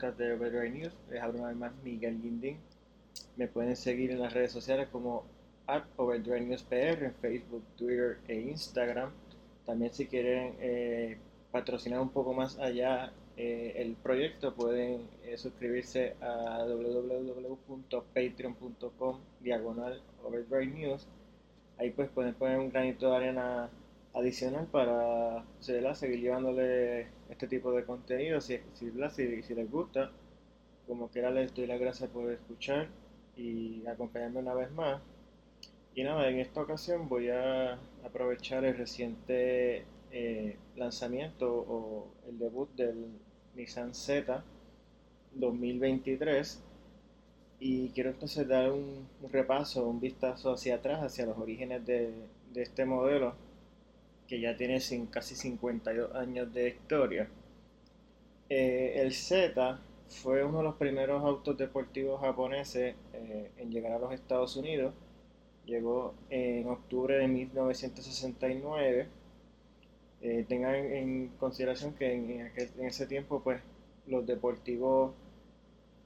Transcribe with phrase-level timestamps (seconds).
[0.00, 0.94] de Overdrive News.
[1.10, 2.56] Les hablo una vez más Miguel Guindín.
[3.36, 5.24] Me pueden seguir en las redes sociales como
[5.66, 9.10] at PR en Facebook, Twitter e Instagram.
[9.66, 11.18] También si quieren eh,
[11.52, 20.66] patrocinar un poco más allá eh, el proyecto pueden eh, suscribirse a www.patreon.com diagonal Overdrive
[20.66, 21.06] News.
[21.78, 23.68] Ahí pues pueden poner un granito de arena
[24.14, 28.90] adicional para seguir llevándole este tipo de contenido si, si,
[29.42, 30.10] si, les gusta.
[30.86, 32.88] Como quiera les doy las gracias por escuchar
[33.36, 35.00] y acompañarme una vez más.
[35.94, 42.70] Y nada, en esta ocasión voy a aprovechar el reciente eh, lanzamiento o el debut
[42.74, 43.06] del
[43.54, 44.44] Nissan Z
[45.34, 46.62] 2023
[47.60, 52.14] y quiero entonces dar un, repaso, un vistazo hacia atrás, hacia los orígenes de,
[52.54, 53.34] este modelo
[54.30, 57.28] que ya tiene casi 52 años de historia.
[58.48, 63.98] Eh, el Z fue uno de los primeros autos deportivos japoneses eh, en llegar a
[63.98, 64.94] los Estados Unidos.
[65.66, 69.08] Llegó en octubre de 1969
[70.22, 73.60] eh, tengan en consideración que en, ese tiempo pues
[74.06, 75.12] los deportivos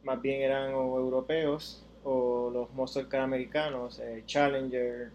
[0.03, 5.11] más bien eran europeos o los muscle car americanos, Challenger,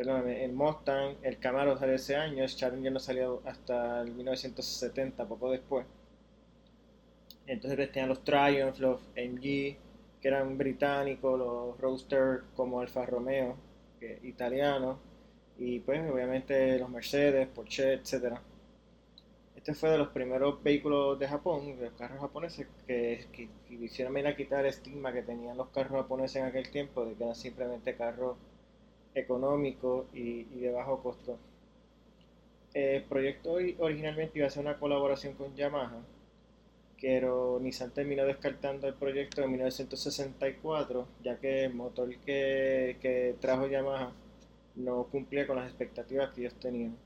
[0.00, 5.26] perdón, el Mustang, el Camaro salió ese año, el Challenger no salió hasta el 1970,
[5.28, 5.84] poco después.
[7.46, 9.76] Entonces tenían los Triumph, los MG,
[10.22, 13.56] que eran británicos, los Roadster como Alfa Romeo,
[13.98, 14.96] que, italianos,
[15.58, 18.38] y pues obviamente los Mercedes, Porsche, etc.
[19.54, 24.14] Este fue de los primeros vehículos de Japón, de los carros japoneses, que, que, hicieron
[24.14, 27.22] venir a quitar el estigma que tenían los carros japoneses en aquel tiempo, de que
[27.22, 28.38] eran simplemente carros
[29.14, 31.38] económicos y, de bajo costo.
[32.74, 36.00] El proyecto originalmente iba a ser una colaboración con Yamaha,
[37.00, 43.66] pero Nissan terminó descartando el proyecto en 1964, ya que el motor que, que trajo
[43.66, 44.12] Yamaha
[44.76, 46.96] no cumplía con las expectativas que ellos tenían.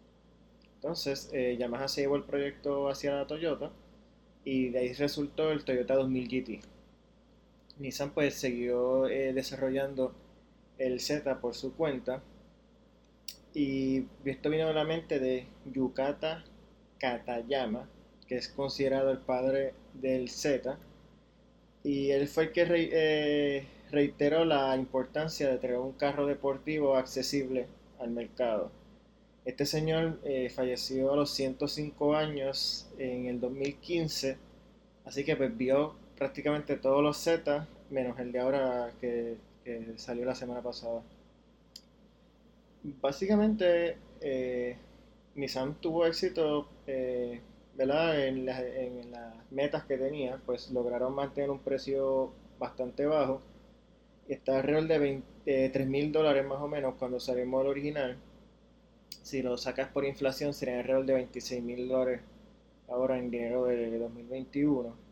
[0.76, 3.70] Entonces, eh, Yamaha se llevó el proyecto hacia la Toyota
[4.44, 6.60] y de ahí resultó el Toyota 2000 GT.
[7.78, 10.14] Nissan pues siguió eh, desarrollando
[10.78, 12.22] el Z por su cuenta
[13.54, 16.44] y esto vino de la mente de Yukata
[16.98, 17.88] Katayama,
[18.26, 20.76] que es considerado el padre del Z,
[21.84, 27.68] y él fue el que eh, reiteró la importancia de tener un carro deportivo accesible
[28.00, 28.72] al mercado.
[29.44, 34.36] Este señor eh, falleció a los 105 años en el 2015,
[35.04, 39.36] así que pues, vio prácticamente todos los Z, menos el de ahora que,
[39.96, 41.02] salió la semana pasada.
[42.82, 44.76] Básicamente, eh,
[45.34, 47.40] Nissan tuvo éxito eh,
[47.78, 53.40] En, las, en las metas que tenía, pues lograron mantener un precio bastante bajo
[54.28, 58.16] está alrededor de 23 mil dólares más o menos cuando salió el modelo original.
[59.22, 62.20] Si lo sacas por inflación sería alrededor de 26 mil dólares
[62.88, 65.03] ahora en dinero de 2021.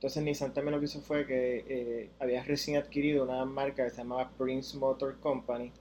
[0.00, 3.90] Entonces Nissan también lo que hizo fue que eh, había recién adquirido una marca que
[3.90, 5.72] se llamaba Prince Motor Company,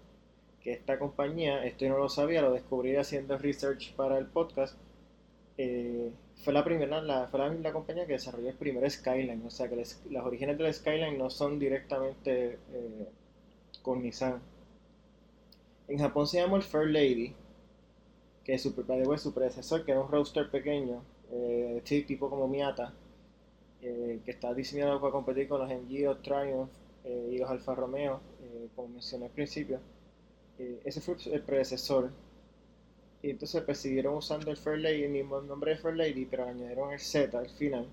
[0.62, 4.76] que esta compañía, esto yo no lo sabía, lo descubrí haciendo research para el podcast,
[5.58, 9.78] eh, fue la primera, fue la, compañía que desarrolló el primer Skyline, o sea que
[9.78, 13.08] las orígenes del Skyline no son directamente eh,
[13.82, 14.42] con Nissan.
[15.88, 17.34] En Japón se llamó el Fair Lady,
[18.44, 18.72] que es su,
[19.18, 21.06] su predecesor, que era un roadster pequeño,
[22.06, 22.94] tipo como Miata,
[23.82, 26.70] eh, que está diseñado para competir con los MG, Triumph
[27.32, 28.20] y los Alfa Romeo,
[28.76, 29.80] como mencioné al principio.
[30.84, 32.12] ese fue el predecesor
[33.22, 37.38] y entonces siguieron usando el Fairlady, el mismo nombre de Fairlady, pero añadieron el Z
[37.38, 37.86] al final.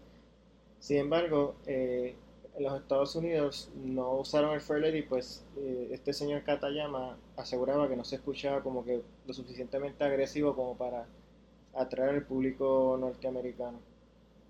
[0.78, 2.14] Sin embargo, eh,
[2.56, 7.96] en los Estados Unidos no usaron el Fairlady, pues eh, este señor Katayama aseguraba que
[7.96, 11.06] no se escuchaba como que lo suficientemente agresivo como para
[11.74, 13.78] atraer al público norteamericano.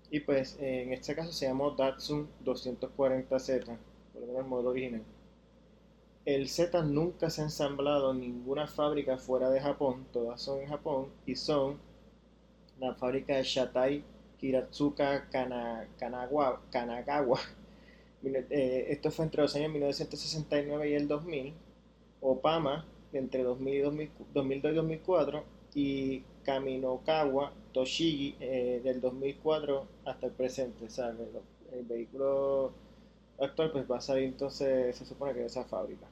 [0.09, 3.77] Y pues en este caso se llamó Datsun 240Z,
[4.13, 5.03] por lo menos el modelo original.
[6.25, 10.67] El Z nunca se ha ensamblado en ninguna fábrica fuera de Japón, todas son en
[10.67, 11.77] Japón y son
[12.79, 14.03] la fábrica de Shatai
[14.37, 17.39] Kiratsuka Kanagawa.
[18.23, 21.53] Eh, esto fue entre los años 1969 y el 2000.
[22.19, 22.83] Opama
[23.13, 25.43] entre 2002 y 2004
[25.75, 30.87] y Kaminokawa Toshigi eh, del 2004 hasta el presente.
[31.71, 32.71] el, vehículo
[33.39, 36.07] actual pues va a salir entonces, se supone que de esa fábrica.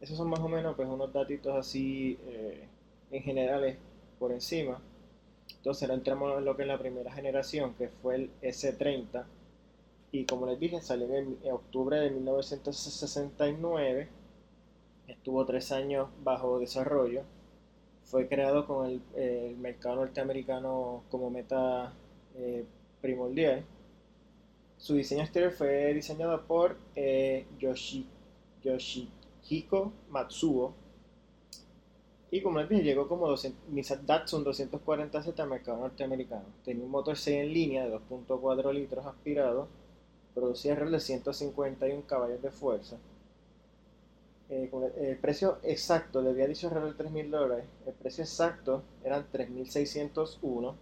[0.00, 2.66] Esos son más o menos pues unos datitos así eh,
[3.12, 3.76] en generales
[4.18, 4.80] por encima.
[5.56, 9.26] Entonces ahora entramos en lo que es la primera generación, que fue el S30.
[10.10, 14.08] Y como les dije, salió en, octubre de 1969.
[15.06, 17.22] Estuvo tres años bajo desarrollo.
[18.04, 21.92] Fue creado con el, mercado norteamericano como meta
[22.36, 22.64] eh,
[23.00, 23.64] primordial.
[24.76, 28.06] Su diseño exterior fue diseñado por eh, Yoshi,
[28.62, 30.74] Yoshihiko Matsuo,
[32.34, 36.42] y como les dije, llegó como 200, Nissan Datsun 240Z al mercado norteamericano.
[36.64, 39.68] Tenía un motor 6 en línea de 2.4 litros aspirado,
[40.34, 42.96] producía alrededor de 151 caballos de fuerza.
[44.50, 49.26] Eh, el, precio exacto, le había dicho alrededor de 3.000 dólares, el precio exacto eran
[49.32, 50.74] 3.601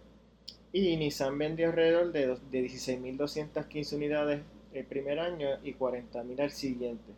[0.73, 4.41] y Nissan vendió alrededor de, de 16.215 unidades
[4.73, 7.13] el primer año y 40.000 al siguiente.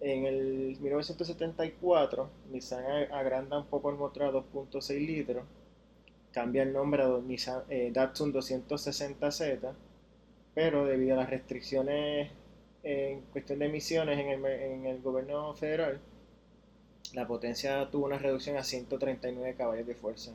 [0.00, 5.44] En el 1974, Nissan agranda un poco el motor a 2.6 litros,
[6.32, 9.72] cambia el nombre a Nissan, eh, Datsun 260Z,
[10.52, 12.30] pero debido a las restricciones
[12.84, 16.00] en cuestión de emisiones en el, en el gobierno federal,
[17.14, 20.32] la potencia tuvo una reducción a 139 caballos de fuerza.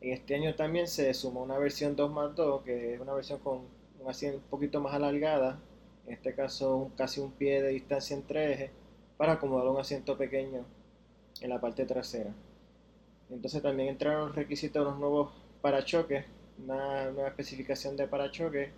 [0.00, 3.38] En este año también se sumó una versión 2 más 2, que es una versión
[3.38, 3.60] con
[4.00, 5.60] un asiento un poquito más alargada,
[6.06, 8.70] en este caso casi un pie de distancia entre ejes,
[9.16, 10.64] para acomodar un asiento pequeño
[11.40, 12.34] en la parte trasera.
[13.30, 16.24] Entonces también entraron requisitos de los nuevos parachoques,
[16.58, 18.70] una nueva especificación de parachoques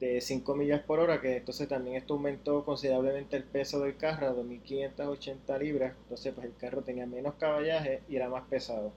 [0.00, 4.28] de 5 millas por hora, que entonces también esto aumentó considerablemente el peso del carro
[4.28, 8.92] a 2.580 libras, entonces pues el carro tenía menos caballaje y era más pesado.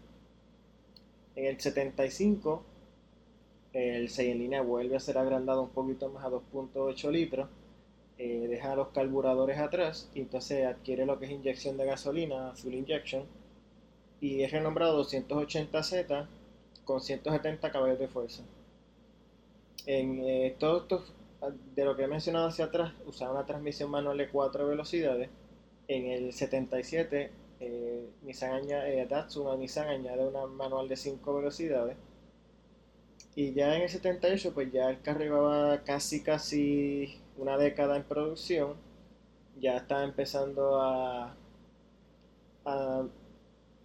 [1.35, 2.63] En el 75
[3.73, 7.47] el 6 en línea vuelve a ser agrandado un poquito más a 2.8 litros
[8.21, 12.75] eh, deja los carburadores atrás y entonces adquiere lo que es inyección de gasolina, fuel
[12.75, 13.23] injection,
[14.19, 16.27] y es renombrado 280Z
[16.83, 18.43] con 170 caballos de fuerza.
[19.85, 21.03] En eh, todo esto,
[21.75, 25.29] de lo que he mencionado hacia atrás, usaba una transmisión manual de 4 velocidades.
[25.87, 27.31] En el 77,
[27.61, 31.97] eh, Nissan añade, Datsun Nissan añade una manual de 5 velocidades.
[33.35, 38.03] Y ya en el 78, pues ya el carro llevaba casi, casi una década en
[38.03, 38.73] producción,
[39.59, 41.35] ya está empezando a,
[42.65, 43.03] a,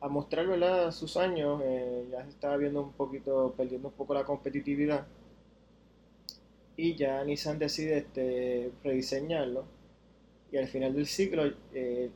[0.08, 5.06] mostrar sus años, eh, ya se estaba viendo un poquito, perdiendo un poco la competitividad.
[6.76, 9.64] Y ya Nissan decide este, rediseñarlo.
[10.50, 12.10] Y al final del ciclo, eh,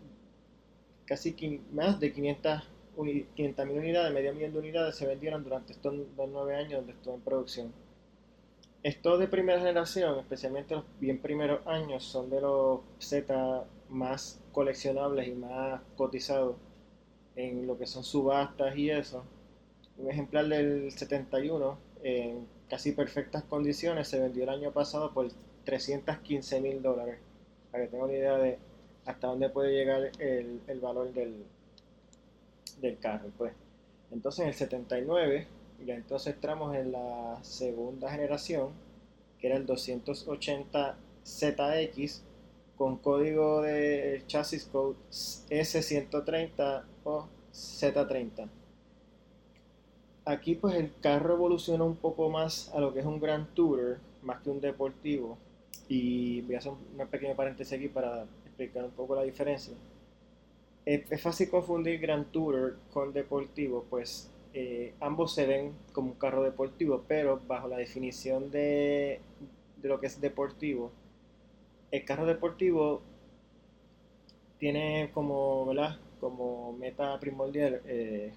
[1.07, 2.63] casi más de 500
[3.05, 7.21] 500.000 unidades, medio millón de unidades se vendieron durante estos nueve años donde estuvo en
[7.21, 7.73] producción.
[8.83, 15.29] Estos de primera generación, especialmente los bien primeros años, son de los Z más coleccionables
[15.29, 16.57] y más cotizados
[17.37, 19.25] en lo que son subastas y eso.
[19.97, 25.29] Un ejemplar del 71, en casi perfectas condiciones, se vendió el año pasado por
[25.65, 27.19] 315 mil dólares.
[27.71, 28.59] Para que tengan una idea de
[29.05, 31.45] hasta dónde puede llegar el, el valor del,
[32.81, 33.31] del carro.
[33.37, 33.53] Pues.
[34.11, 35.47] Entonces en el 79
[35.87, 38.73] ya entonces entramos en la segunda generación,
[39.39, 42.21] que era el 280ZX
[42.77, 48.51] con código de chasis code S130 o Z30.
[50.29, 53.97] Aquí pues el carro evoluciona un poco más a lo que es un Grand Tourer,
[54.23, 55.39] más que un deportivo.
[55.89, 59.73] Y voy a hacer una pequeña paréntesis aquí para explicar un poco la diferencia.
[60.85, 66.43] Es, fácil confundir Grand Tourer con deportivo, pues eh, ambos se ven como un carro
[66.43, 69.21] deportivo, pero bajo la definición de,
[69.83, 70.93] lo que es deportivo,
[71.91, 73.01] el carro deportivo
[74.59, 75.97] tiene como, ¿verdad?
[76.21, 78.35] como meta primordial eh,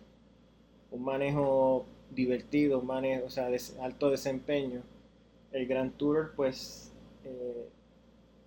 [0.91, 4.83] un manejo divertido, un manejo, o sea, de alto desempeño.
[5.51, 6.91] El Grand Tourer, pues,
[7.23, 7.67] eh,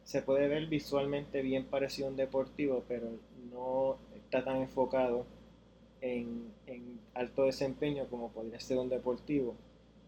[0.05, 3.09] se puede ver visualmente bien parecido a un deportivo, pero
[3.51, 5.27] no está tan enfocado
[6.01, 6.53] en,
[7.15, 9.55] alto desempeño como podría ser un deportivo.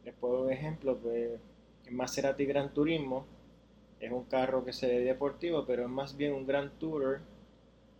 [0.04, 1.40] Les puedo un ejemplo, pues
[1.86, 3.24] el Maserati Gran Turismo
[4.00, 7.20] es un carro que se ve deportivo, pero es más bien un Gran Tourer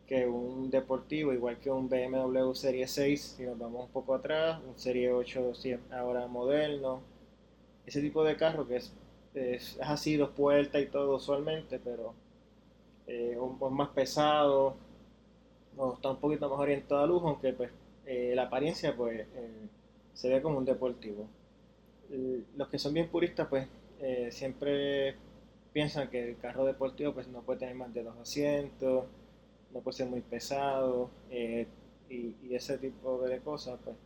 [0.07, 4.61] que un deportivo, igual que un BMW Serie 6, si nos vamos un poco atrás,
[4.67, 5.53] un Serie 8
[5.93, 7.01] ahora moderno,
[7.87, 8.93] ese tipo de carro que es,
[9.35, 12.15] es, así, dos puertas y todo usualmente, pero
[13.07, 14.77] eh, un, más pesado,
[15.77, 17.71] o está un poquito más orientado a lujo, aunque pues
[18.07, 19.69] eh, la apariencia pues eh,
[20.15, 21.29] se ve como un deportivo.
[22.57, 23.67] Los que son bien puristas pues
[24.01, 25.17] eh, siempre
[25.73, 29.05] piensan que el carro deportivo pues no puede tener más de dos asientos,
[29.77, 31.67] no puede ser muy pesado y,
[32.51, 33.97] ese tipo de cosas pues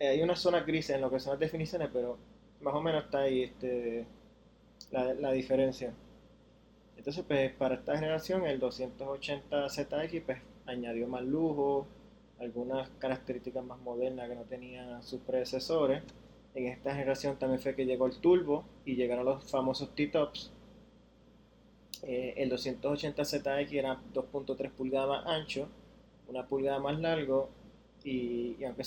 [0.00, 2.18] eh, hay una zona gris en lo que son las definiciones, pero
[2.60, 4.04] más o menos está ahí este,
[4.90, 5.92] la, la diferencia.
[6.96, 11.86] Entonces, pues para esta generación, el 280ZX pues, añadió más lujo,
[12.38, 16.02] algunas características más modernas que no tenían sus predecesores.
[16.54, 20.52] En esta generación también fue que llegó el turbo y llegaron los famosos T-Tops.
[22.02, 25.68] Eh, el 280ZX era 2.3 pulgadas más ancho,
[26.28, 27.48] una pulgada más largo
[28.04, 28.84] y, aunque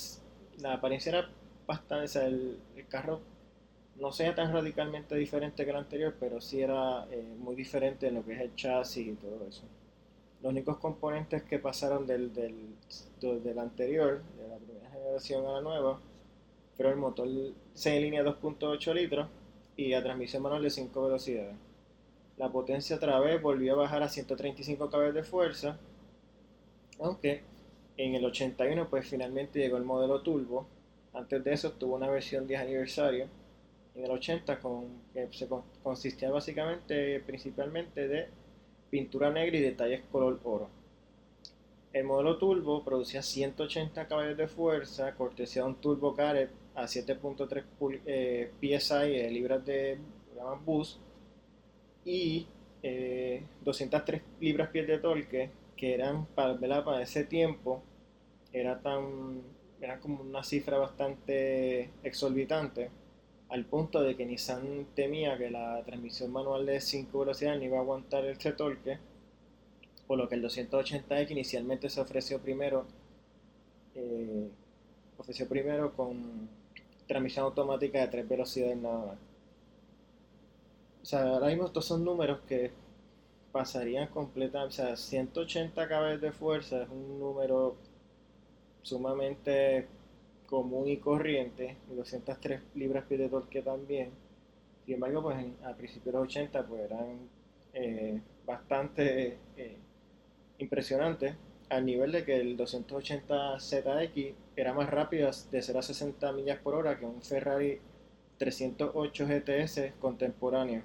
[0.60, 1.30] la apariencia era
[1.68, 3.22] bastante, o sea, el, carro
[3.98, 8.16] no sea tan radicalmente diferente que el anterior, pero sí era eh, muy diferente en
[8.16, 9.64] lo que es el chasis y todo eso.
[10.42, 12.76] Los únicos componentes que pasaron del, del,
[13.22, 16.00] del anterior, de la primera generación a la nueva,
[16.76, 17.28] fueron el motor
[17.74, 19.28] 6 línea 2.8 litros
[19.78, 21.56] y la transmisión manual de 5 velocidades.
[22.42, 25.78] La potencia otra vez volvió a bajar a 135 caballos de fuerza,
[27.00, 27.44] aunque
[27.98, 30.66] en el 81 pues finalmente llegó el modelo turbo.
[31.14, 33.28] Antes de eso tuvo una versión 10 aniversario
[33.94, 35.48] en el 80 con, que se
[35.84, 38.30] consistía básicamente principalmente de
[38.90, 40.68] pintura negra y detalles color oro.
[41.94, 48.00] El modelo turbo producía 180 caballos de fuerza, cortesía de un turbo caret a 7.3
[48.08, 50.00] eh, PSI eh, libras de
[50.66, 51.00] bus
[52.06, 52.48] y
[53.62, 57.84] 203 eh, libras pies de torque que eran para, para ese tiempo
[58.54, 59.42] era tan
[59.80, 62.90] era como una cifra bastante exorbitante
[63.52, 67.78] al punto de que Nissan temía que la transmisión manual de 5 velocidades no iba
[67.80, 68.98] a aguantar este torque,
[70.08, 72.86] por lo que el 280X inicialmente se ofreció primero,
[73.94, 74.48] eh,
[75.18, 76.48] ofreció primero con
[77.08, 79.31] transmisión automática de 3 velocidades nada más.
[81.02, 82.72] O sea, ahora mismo estos son números que
[83.52, 87.76] pasarían completamente, o sea, 180 caballos de fuerza es un número
[88.82, 89.88] sumamente
[90.46, 94.12] común y corriente, y 203 libras pie de torque también.
[94.86, 97.30] Sin embargo, pues a principios de los 80 pues eran
[97.74, 99.78] eh, bastante eh,
[100.60, 101.36] impresionantes,
[101.70, 106.76] al nivel de que el 280ZX era más rápido de 0 a 60 millas por
[106.76, 107.80] hora que un Ferrari
[108.38, 110.84] 308 GTS contemporáneo.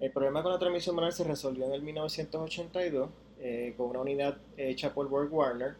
[0.00, 4.38] El problema con la transmisión manual se resolvió en el 1982 eh, con una unidad
[4.56, 5.76] hecha por Borg Warner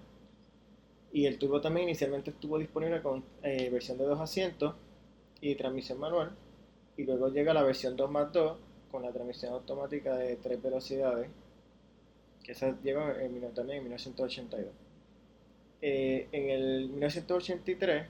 [1.13, 4.75] y el turbo también inicialmente estuvo disponible con eh, versión de dos asientos
[5.41, 6.31] y transmisión manual.
[6.97, 8.59] Y luego llega la versión 2 más 2
[8.91, 11.29] con la transmisión automática de tres velocidades.
[12.45, 14.73] Que esa llegó en, también en 1982.
[15.83, 18.07] Eh, en el 1983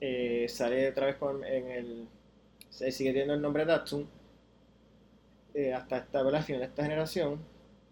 [0.00, 2.08] eh, sale otra vez con, en el.
[2.70, 4.08] Sigue teniendo el nombre Datsun.
[5.74, 6.42] Hasta esta, ¿verdad?
[6.42, 7.40] final de esta generación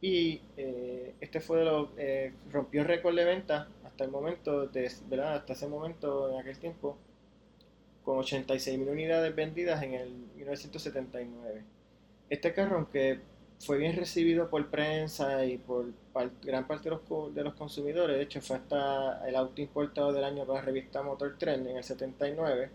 [0.00, 5.36] y eh, este fue los, eh, rompió récord de venta hasta el momento, de, ¿verdad?
[5.36, 6.96] hasta ese momento, en aquel tiempo,
[8.02, 11.64] con 86.000 unidades vendidas en el 1979.
[12.30, 13.20] Este carro, aunque
[13.58, 15.92] fue bien recibido por prensa y por
[16.42, 20.24] gran parte de los, de los, consumidores, de hecho fue hasta el auto importado del
[20.24, 22.70] año para la revista Motor Trend en el 79,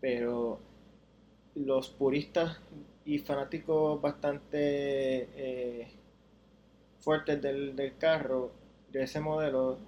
[0.00, 0.58] pero
[1.54, 2.58] los puristas
[3.08, 4.58] y fanáticos bastante
[5.34, 5.88] eh,
[6.98, 8.52] fuertes del, carro,
[8.92, 9.78] de ese modelo,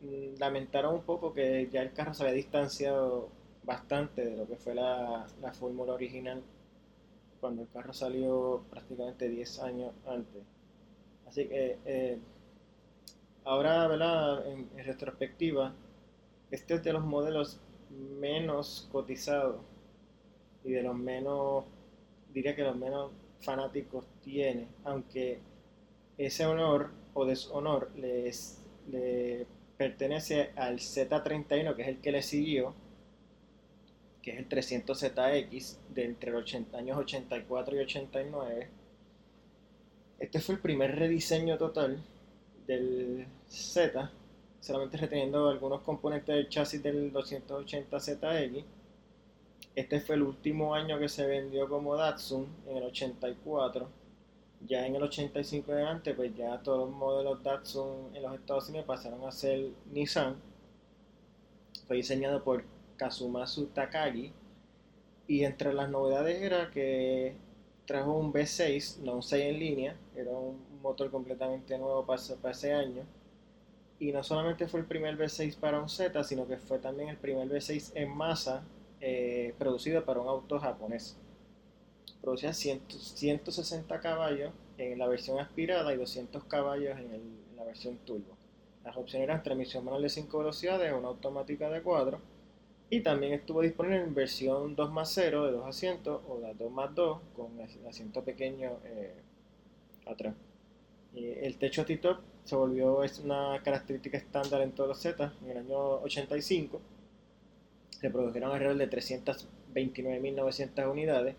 [0.00, 3.28] mm, lamentaron un poco que ya el carro se había distanciado
[3.62, 6.40] bastante de lo que fue la, fórmula original
[7.40, 10.42] cuando el carro salió prácticamente 10 años antes.
[11.26, 12.18] Así que eh,
[13.44, 15.74] ahora, en, retrospectiva,
[16.50, 17.60] este es de los modelos
[18.18, 19.60] menos cotizados
[20.64, 21.64] y de los menos
[22.32, 25.40] diría que los menos fanáticos tiene, aunque
[26.18, 29.46] ese honor o deshonor les, le
[29.76, 32.74] pertenece al Z31, que es el que le siguió,
[34.22, 38.68] que es el 300ZX, de entre los años 84 y 89.
[40.20, 42.02] Este fue el primer rediseño total
[42.66, 44.12] del Z,
[44.60, 48.64] solamente reteniendo algunos componentes del chasis del 280ZX
[49.74, 53.88] este fue el último año que se vendió como Datsun, en el 84.
[54.66, 58.86] Ya en el 85 adelante, pues ya todos los modelos Datsun en los Estados Unidos
[58.86, 60.36] pasaron a ser Nissan.
[61.86, 62.64] Fue diseñado por
[62.96, 64.32] Kazumasu Takagi.
[65.26, 67.34] Y entre las novedades era que
[67.86, 72.52] trajo un V6, no un 6 en línea, era un motor completamente nuevo para, para
[72.52, 73.04] ese año.
[73.98, 77.16] Y no solamente fue el primer V6 para un Z, sino que fue también el
[77.16, 78.62] primer V6 en masa
[79.04, 81.16] eh, producido para un auto japonés.
[82.20, 88.36] Producía 160 caballos en la versión aspirada y 200 caballos en, la versión turbo.
[88.84, 92.20] Las opciones eran transmisión manual de 5 velocidades, una automática de 4.
[92.90, 96.70] Y también estuvo disponible en versión 2 más 0 de 2 asientos o la 2
[96.70, 99.14] más 2 con asiento pequeño eh,
[100.06, 100.36] atrás.
[101.14, 105.56] el techo T-Top se volvió es una característica estándar en todos los Z en el
[105.58, 106.80] año 85.
[108.02, 111.36] Se produjeron alrededor de 329.900 unidades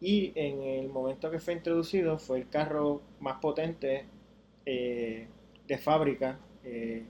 [0.00, 4.06] y en el momento que fue introducido fue el carro más potente
[4.66, 5.28] eh,
[5.68, 7.06] de fábrica eh,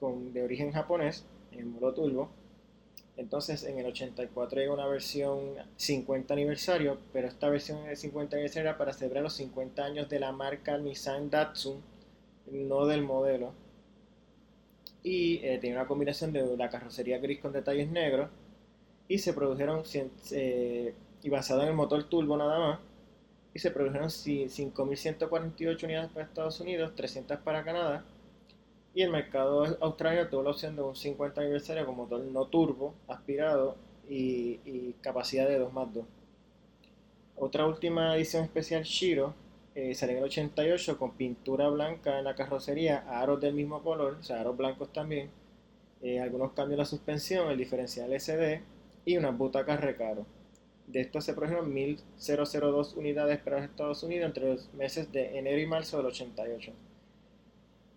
[0.00, 2.30] con, de origen japonés, en modo turbo.
[3.16, 8.70] Entonces en el 84 llegó una versión 50 aniversario, pero esta versión de 50 aniversario
[8.70, 11.80] era para celebrar los 50 años de la marca Nissan Datsun,
[12.50, 13.52] no del modelo.
[15.04, 18.28] Y eh, tenía una combinación de la carrocería gris con detalles negros.
[19.06, 19.84] Y se produjeron
[20.32, 20.94] eh,
[21.24, 22.80] y basado en el motor turbo nada más,
[23.54, 28.04] y se produjeron 5.148 unidades para Estados Unidos, 300 para Canadá,
[28.94, 32.94] y el mercado australiano tuvo la opción de un 50 aniversario con motor no turbo,
[33.08, 33.76] aspirado
[34.08, 36.04] y, capacidad de 2 más 2.
[37.36, 39.34] Otra última edición especial Shiro
[39.74, 44.18] eh, salió en el 88 con pintura blanca en la carrocería, aros del mismo color,
[44.20, 45.30] o sea, aros blancos también,
[46.02, 48.62] eh, algunos cambios en la suspensión, el diferencial SD
[49.04, 50.26] y unas butacas recaro.
[50.86, 55.58] De estos se produjeron 1.002 unidades para los Estados Unidos entre los meses de enero
[55.58, 56.72] y marzo del 88.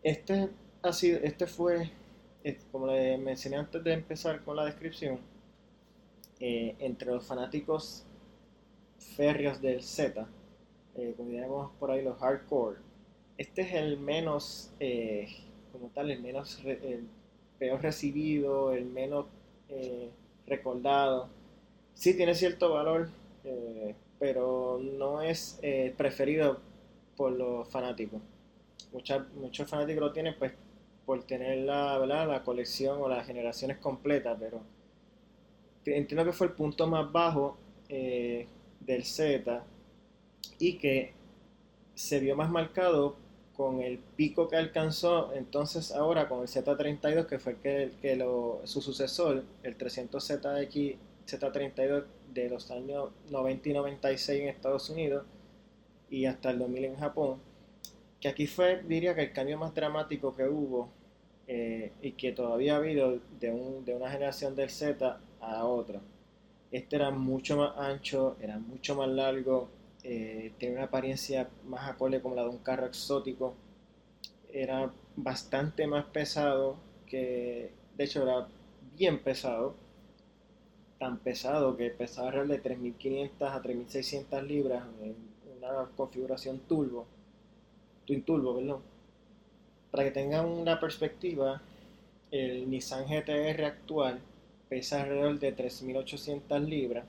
[0.03, 0.49] Este,
[0.81, 1.91] ha sido, este fue,
[2.71, 5.19] como le mencioné antes de empezar con la descripción,
[6.39, 8.05] eh, entre los fanáticos
[9.15, 10.27] férreos del Z,
[10.97, 12.77] eh, como diríamos por ahí los hardcore,
[13.37, 15.27] este es el menos, eh,
[15.71, 17.07] como tal, el menos, el
[17.59, 19.25] peor recibido, el menos
[19.69, 20.09] eh,
[20.47, 21.29] recordado.
[21.93, 23.09] Sí tiene cierto valor,
[23.43, 26.59] eh, pero no es eh, preferido
[27.15, 28.21] por los fanáticos.
[29.35, 30.53] muchos fanáticos lo tienen pues
[31.05, 34.61] por tener la, la colección o las generaciones completas, pero
[35.85, 38.45] entiendo que fue el punto más bajo eh,
[38.81, 39.63] del Z
[40.59, 41.13] y que
[41.95, 43.15] se vio más marcado
[43.55, 48.17] con el pico que alcanzó entonces ahora con el Z32 que fue que, que
[48.65, 50.95] su sucesor, el 300ZX
[51.27, 55.25] Z32 de los años 90 y 96 en Estados Unidos
[56.09, 57.39] y hasta el 2000 en Japón,
[58.21, 60.89] que aquí fue, diría que el cambio más dramático que hubo
[61.47, 63.51] eh, y que todavía ha habido de,
[63.85, 66.01] de una generación del Z a otra.
[66.71, 69.69] Este era mucho más ancho, era mucho más largo,
[70.09, 73.55] eh, tenía una apariencia más acorde como la de un carro exótico,
[74.53, 78.47] era bastante más pesado, que de hecho era
[78.95, 79.75] bien pesado,
[80.97, 85.15] tan pesado que pesaba alrededor de 3.500 a 3.600 libras en
[85.57, 87.05] una configuración turbo,
[88.05, 88.81] turbo, perdón.
[89.91, 91.61] Para que tengan una perspectiva,
[92.31, 94.21] el Nissan GTR actual
[94.69, 97.05] pesa alrededor de 3.800 libras.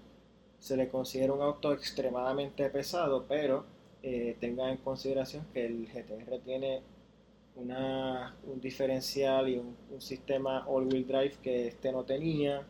[0.59, 3.64] Se le considera un auto extremadamente pesado, pero
[4.03, 6.83] eh, tengan en consideración que el GTR tiene
[7.57, 12.66] una, un diferencial y un, un sistema all-wheel drive que este no tenía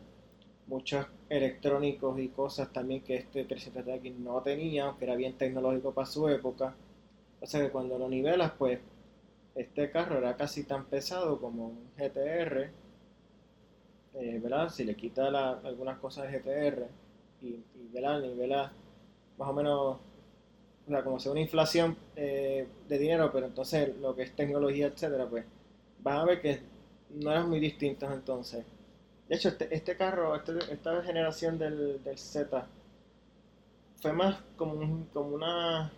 [0.68, 6.06] muchos electrónicos y cosas también que este 300X no tenía, aunque era bien tecnológico para
[6.06, 6.74] su época.
[7.40, 8.78] O sea que cuando lo nivelas, pues
[9.54, 12.70] este carro era casi tan pesado como un GTR,
[14.14, 14.68] eh, ¿verdad?
[14.68, 15.28] Si le quita
[15.64, 16.86] algunas cosas de GTR
[17.42, 18.20] y, y ¿verdad?
[18.20, 18.72] nivela
[19.38, 19.98] más o menos,
[21.04, 25.44] como sea una inflación eh, de dinero, pero entonces lo que es tecnología, etcétera, pues
[26.00, 26.60] vas a ver que
[27.10, 28.64] no eran muy distintos entonces.
[29.28, 32.66] De hecho, este, este carro, este, esta generación del, Z,
[34.00, 35.92] fue más como, como, una,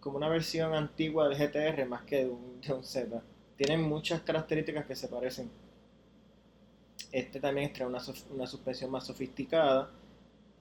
[0.00, 3.22] como una versión antigua del GTR más que de un, de un Z.
[3.56, 5.50] Tienen muchas características que se parecen.
[7.10, 9.90] Este también trae una, una suspensión más sofisticada.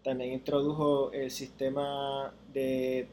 [0.04, 3.08] También introdujo el sistema de,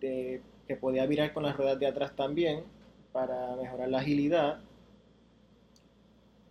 [0.00, 2.64] que podía virar con las ruedas de atrás también
[3.12, 4.60] para mejorar la agilidad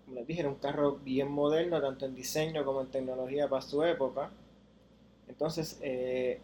[0.07, 3.61] como les dije, era un carro bien moderno, tanto en diseño como en tecnología para
[3.61, 4.31] su época.
[5.27, 6.39] Entonces, eh,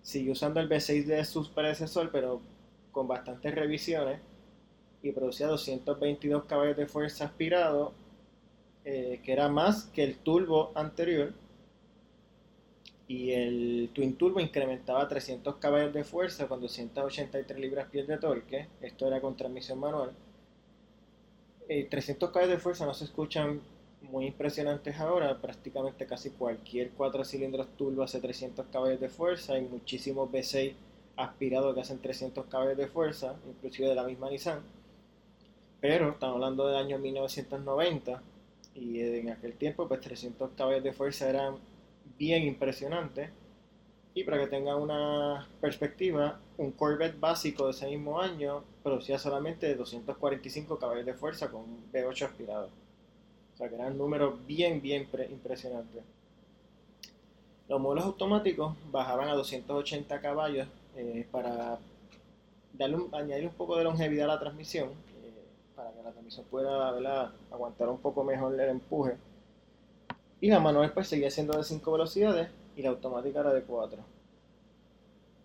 [0.00, 2.40] siguió usando el V6 de su predecesor, pero
[2.90, 4.18] con bastantes revisiones,
[5.02, 7.92] y producía 222 caballos de fuerza aspirado,
[8.86, 11.34] eh, que era más que el turbo anterior.
[13.08, 18.68] Y el Twin Turbo incrementaba 300 caballos de fuerza con 283 libras-pies de torque.
[18.80, 20.12] Esto era con transmisión manual
[21.66, 23.60] 300 eh, caballos de fuerza no se escuchan
[24.02, 29.62] muy impresionantes ahora, prácticamente casi cualquier 4 cilindros turbo hace 300 caballos de fuerza, hay
[29.62, 30.74] muchísimos V6
[31.16, 34.60] aspirados que hacen 300 caballos de fuerza, inclusive de la misma Nissan.
[35.80, 38.22] Pero estamos hablando del año 1990
[38.74, 41.56] y en aquel tiempo pues 300 caballos de fuerza eran
[42.22, 43.30] bien impresionantes.
[44.14, 49.74] Y para que tengan una perspectiva, un Corvette básico de ese mismo año producía solamente
[49.74, 52.68] 245 caballos de fuerza con un V8 aspirado.
[53.54, 56.04] O sea que eran números bien, bien impresionantes.
[57.68, 61.80] Los modelos automáticos bajaban a 280 caballos eh, para
[62.74, 67.32] darle añadir un poco de longevidad a la transmisión, eh, para que la transmisión pueda
[67.50, 69.16] aguantar un poco mejor el empuje.
[70.42, 74.02] Y la manual pues seguía siendo de 5 velocidades y la automática era de 4.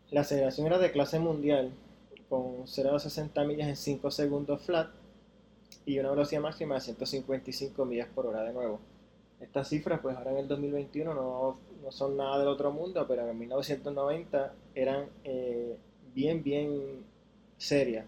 [0.10, 1.72] La aceleración era de clase mundial,
[2.28, 4.90] con 0 a 60 millas en 5 segundos flat
[5.86, 8.80] y una velocidad máxima de 155 millas por hora de nuevo.
[9.40, 13.30] Estas cifras pues ahora en el 2021 no, no son nada del otro mundo, pero
[13.30, 15.78] en 1990 eran eh,
[16.16, 17.06] bien, bien
[17.60, 18.08] serias.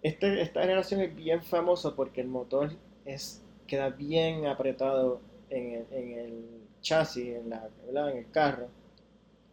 [0.00, 2.70] Este, esta generación es bien famosa porque el motor
[3.04, 6.44] es, queda bien apretado en el, en el
[6.80, 7.68] chasis, en, la,
[8.10, 8.68] en el carro.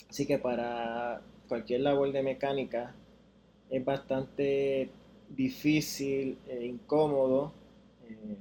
[0.10, 2.94] Así que para cualquier labor de mecánica
[3.70, 4.90] es bastante
[5.30, 7.52] difícil e incómodo.
[8.08, 8.38] Eh,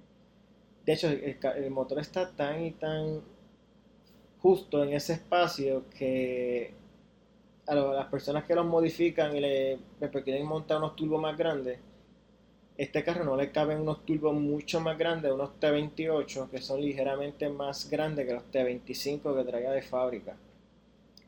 [0.84, 3.20] de hecho, el, motor está tan y tan
[4.40, 6.72] justo en ese espacio que
[7.66, 9.78] a, las personas que los modifican y le,
[10.24, 11.80] quieren montar unos turbos más grandes,
[12.78, 17.48] este carro no le caben unos turbos mucho más grandes, unos T28, que son ligeramente
[17.48, 20.36] más grandes que los T25 que traía de fábrica.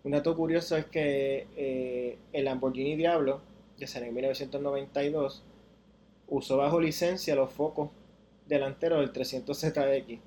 [0.04, 3.40] Un dato curioso es que eh, el Lamborghini Diablo,
[3.78, 5.42] que salió en 1992,
[6.28, 7.90] usó bajo licencia los focos
[8.46, 10.18] delanteros del 300ZX.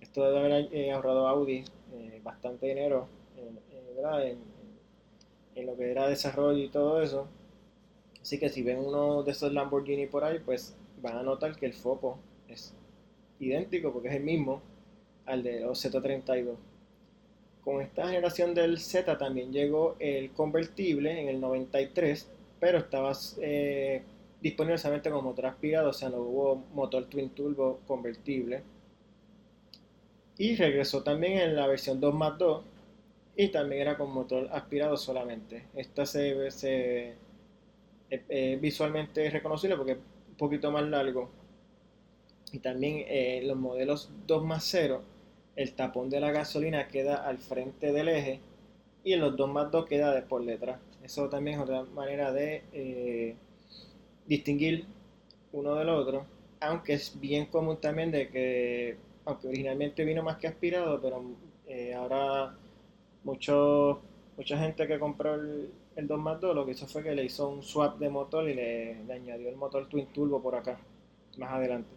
[0.00, 4.38] Esto debe haber eh, ahorrado Audi eh, bastante dinero en,
[5.54, 7.28] en, lo que era desarrollo y todo eso.
[8.22, 11.66] Así que si ven uno de esos Lamborghini por ahí, pues van a notar que
[11.66, 12.74] el foco es
[13.38, 14.60] idéntico porque es el mismo
[15.26, 16.56] al de los Z32.
[17.62, 22.28] Con esta generación del Z también llegó el convertible en el 93,
[22.58, 24.02] pero estaba eh,
[24.40, 28.62] disponible solamente con motor aspirado, o sea, no hubo motor twin turbo convertible.
[30.38, 32.64] Y regresó también en la versión 2 más 2
[33.36, 35.64] y también era con motor aspirado solamente.
[35.74, 37.14] Esta se, se
[38.10, 41.30] eh, visualmente reconocible porque es un poquito más largo.
[42.52, 45.02] Y también eh, los modelos 2 más 0,
[45.56, 48.40] el tapón de la gasolina queda al frente del eje
[49.04, 50.80] y en los 2 más 2 queda de por detrás.
[51.02, 53.36] Eso también es otra manera de eh,
[54.26, 54.84] distinguir
[55.52, 56.26] uno del otro,
[56.60, 61.22] aunque es bien común también de que, aunque originalmente vino más que aspirado, pero
[61.66, 62.54] eh, ahora
[63.24, 64.00] mucho,
[64.36, 65.70] mucha gente que compró el,
[66.00, 68.48] el 2 más 2 lo que hizo fue que le hizo un swap de motor
[68.48, 70.80] y le, añadió el motor Twin Turbo por acá,
[71.38, 71.90] más adelante.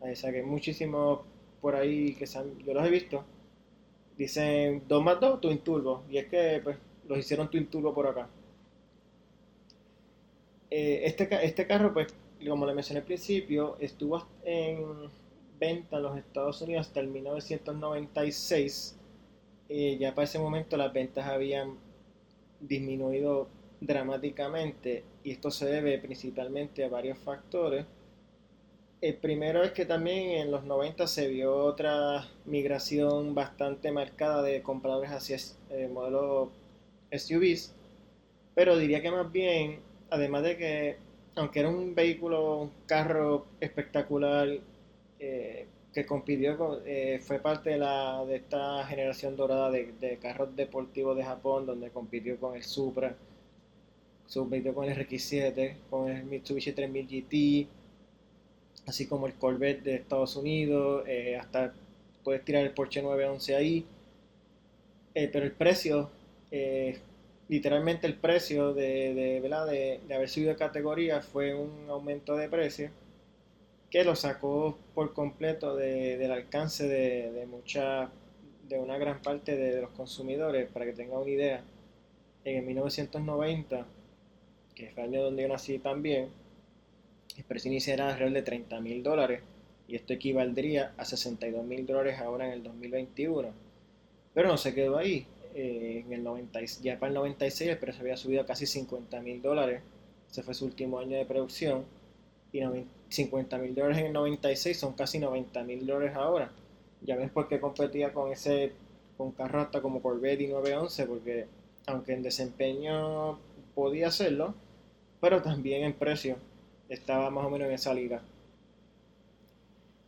[0.00, 1.20] O sea muchísimos
[1.60, 3.24] por ahí que yo los he visto,
[4.16, 8.06] dicen 2 más 2 Twin Turbo, y es que pues los hicieron Twin Turbo por
[8.06, 8.28] acá.
[10.70, 12.14] Eh, este, este carro, pues,
[12.46, 15.08] como le mencioné al principio, estuvo en
[15.58, 18.94] venta en los Estados Unidos hasta el 1996.
[19.70, 21.76] Eh, ya para ese momento las ventas habían
[22.60, 23.48] disminuido
[23.80, 27.86] dramáticamente y esto se debe principalmente a varios factores.
[29.00, 34.62] El primero es que también en los 90 se vio otra migración bastante marcada de
[34.62, 35.36] compradores hacia
[35.70, 36.48] eh, modelos
[37.12, 37.74] SUVs,
[38.54, 40.96] pero diría que más bien además de que,
[41.34, 44.48] aunque era un vehículo, un carro espectacular,
[45.18, 50.54] eh, que compitió con, eh, fue parte de, la, de esta generación dorada de, carros
[50.54, 53.16] deportivos de Japón, donde compitió con el Supra,
[54.32, 57.68] compitió con el RX-7, con el Mitsubishi 3000 GT,
[58.86, 61.72] así como el Corvette de Estados Unidos, eh, hasta
[62.22, 63.86] puedes tirar el Porsche 911 ahí,
[65.14, 66.10] pero el precio
[67.48, 72.90] literalmente el precio de, de, de, haber subido de categoría fue un aumento de precio
[73.90, 78.10] que lo sacó por completo del alcance de, mucha
[78.68, 81.62] de una gran parte de, los consumidores para que tengan una idea
[82.44, 83.86] en 1990
[84.74, 86.28] que fue el año donde yo nací también
[87.36, 89.40] el precio inicial era alrededor de 30 mil dólares
[89.86, 93.48] y esto equivaldría a 62 mil dólares ahora en el 2021
[94.34, 98.02] pero no se quedó ahí eh, en el 90, ya para el 96 el precio
[98.02, 99.82] había subido a casi 50 mil dólares.
[100.30, 101.84] Ese fue su último año de producción.
[102.52, 102.62] Y
[103.08, 106.50] 50 mil dólares en el 96 son casi 90 mil dólares ahora.
[107.02, 108.72] Ya ves por qué competía con ese
[109.16, 111.46] con carro hasta como Corvette y 911, porque
[111.86, 113.38] aunque en desempeño
[113.74, 114.54] podía hacerlo,
[115.20, 116.36] pero también en precio
[116.88, 118.22] estaba más o menos en esa liga.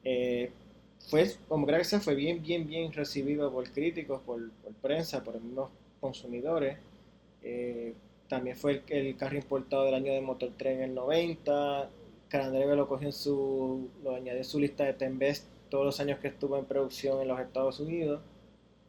[0.05, 0.51] Eh,
[1.09, 4.51] fue, como creo se fue bien, bien, bien recibido por críticos, por,
[4.81, 6.79] prensa, por mismos consumidores.
[7.43, 7.95] Eh,
[8.29, 11.91] también fue el, carro importado del año de Motor 3 en el 90.
[12.31, 16.01] Calandreve lo cogió en su, lo añadió en su lista de Ten Best todos los
[16.01, 18.23] años que estuvo en producción en los Estados Unidos,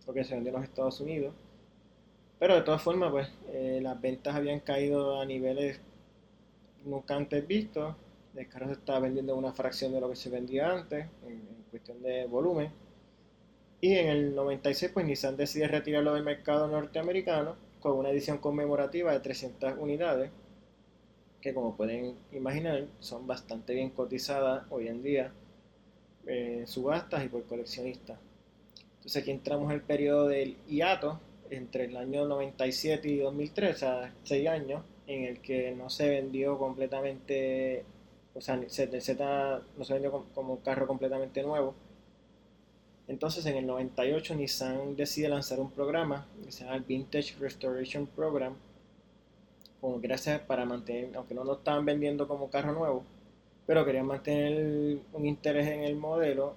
[0.06, 1.34] porque se vendió en los Estados Unidos.
[2.39, 5.80] Pero de todas formas, pues eh, las ventas habían caído a niveles
[6.86, 7.95] nunca antes vistos.
[8.36, 12.01] El carro se estaba vendiendo una fracción de lo que se vendía antes, en, cuestión
[12.01, 12.71] de volumen.
[13.80, 19.12] Y en el 96, pues Nissan decide retirarlo del mercado norteamericano con una edición conmemorativa
[19.12, 20.32] de 300 unidades,
[21.41, 25.34] que como pueden imaginar son bastante bien cotizadas hoy en día
[26.27, 28.19] en subastas y por coleccionistas.
[28.97, 33.80] Entonces aquí entramos en el periodo del hiato entre el año 97 y 2003, o
[33.80, 37.84] sea, 6 años, en el que no se vendió completamente,
[38.36, 41.73] o sea, el Z no se vendió como un carro completamente nuevo.
[43.08, 48.06] Entonces en el 98 Nissan decide lanzar un programa que se llama el Vintage Restoration
[48.06, 48.56] Program,
[49.82, 53.04] como gracias para mantener, aunque no lo estaban vendiendo como carro nuevo,
[53.65, 56.56] pero querían mantener un interés en el modelo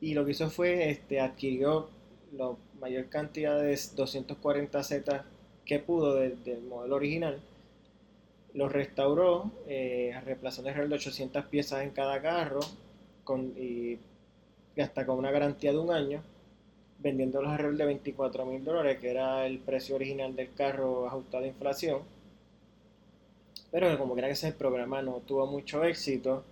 [0.00, 1.88] y lo que hizo fue este, adquirió
[2.36, 5.24] la mayor cantidad de 240 Z
[5.64, 7.40] que pudo del modelo original
[8.54, 12.60] los restauró, eh, reemplazando alrededor de 800 piezas en cada carro
[13.24, 13.98] con, y,
[14.80, 16.22] hasta con una garantía de un año,
[16.98, 21.48] vendiéndolos alrededor de 24 mil dólares, que era el precio original del carro ajustado a
[21.48, 22.00] inflación.
[23.70, 26.44] Pero como quiera que sea, el programa no tuvo mucho éxito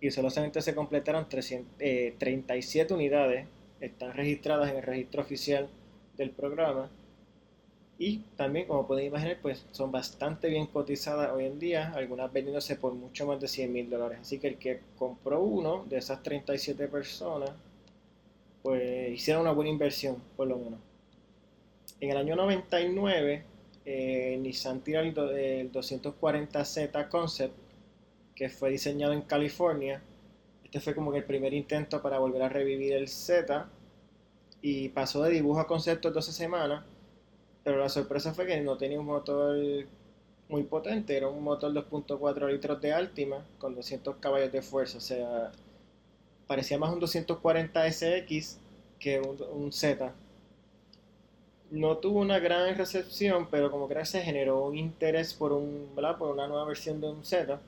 [0.00, 3.46] y solamente se completaron 37 eh, unidades,
[3.80, 5.68] están registradas en el registro oficial
[6.16, 6.90] del programa
[8.04, 12.74] y también, como pueden imaginar, pues son bastante bien cotizadas hoy en día, algunas vendiéndose
[12.74, 14.18] por mucho más de 100 mil dólares.
[14.22, 17.52] Así que el que compró uno de esas 37 personas,
[18.62, 20.80] pues hicieron una buena inversión, por lo menos.
[22.00, 23.44] En el año 99,
[23.84, 27.54] eh, Nissan tira el, 240Z Concept,
[28.34, 30.02] que fue diseñado en California.
[30.64, 33.68] Este fue como el primer intento para volver a revivir el Z.
[34.62, 36.84] Y pasó de dibujo a concepto en 12 semanas
[37.64, 39.56] pero la sorpresa fue que no tenía un motor
[40.48, 45.00] muy potente, era un motor 2.4 litros de Altima con 200 caballos de fuerza, o
[45.00, 45.52] sea,
[46.46, 48.58] parecía más un 240 SX
[48.98, 50.12] que un, Z.
[51.72, 56.30] No tuvo una gran recepción, pero como que se generó un interés por, un, por
[56.30, 57.60] una nueva versión de un Z.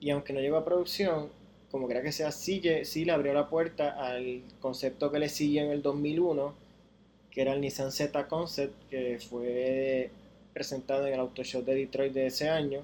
[0.00, 1.30] Y aunque no llegó a producción,
[1.70, 5.60] como crea que sea, sí, sí le abrió la puerta al concepto que le sigue
[5.62, 6.62] en el 2001
[7.32, 10.10] que era el Nissan Z Concept, que fue
[10.52, 12.82] presentado en el Auto Show de Detroit de ese año.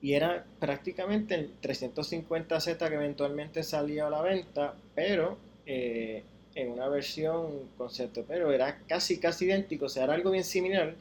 [0.00, 6.22] Y era prácticamente el 350Z que eventualmente salió a la venta, pero eh,
[6.54, 10.94] en una versión concepto, pero era casi casi idéntico, o sea, era algo bien similar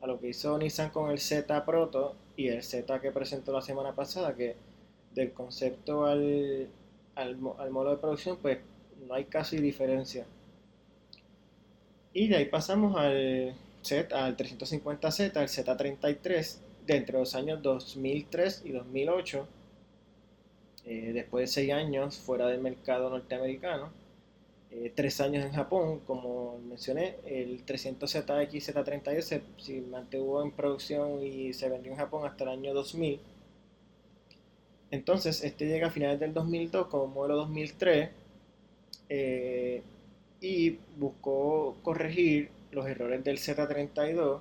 [0.00, 3.62] a lo que hizo Nissan con el Z Proto y el Z que presentó la
[3.62, 4.56] semana pasada, que
[5.14, 6.68] del concepto al,
[7.14, 8.58] al, al modo de producción, pues
[9.06, 10.26] no hay casi diferencia.
[12.12, 18.62] Y de ahí pasamos al, Z, al 350Z, al Z33, de entre los años 2003
[18.64, 19.46] y 2008,
[20.86, 23.90] eh, después de seis años fuera del mercado norteamericano,
[24.76, 31.52] eh, tres años en Japón, como mencioné, el 300ZX Z32 se, mantuvo en producción y
[31.54, 33.20] se vendió en Japón hasta el año 2000.
[34.90, 38.10] Entonces, este llega a finales del 2002 como modelo 2003.
[39.08, 39.82] Eh,
[40.40, 44.40] y buscó corregir los errores del Z32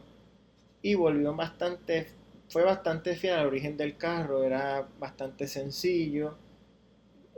[0.81, 2.07] y volvió bastante,
[2.49, 6.37] fue bastante fiel al origen del carro, era bastante sencillo,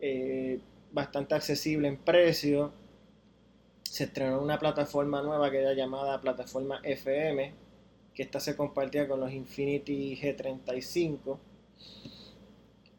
[0.02, 0.60] eh,
[0.92, 2.72] bastante accesible en precio.
[3.90, 7.54] Se estrenó una plataforma nueva que era llamada plataforma FM,
[8.14, 11.38] que esta se compartía con los Infinity G35.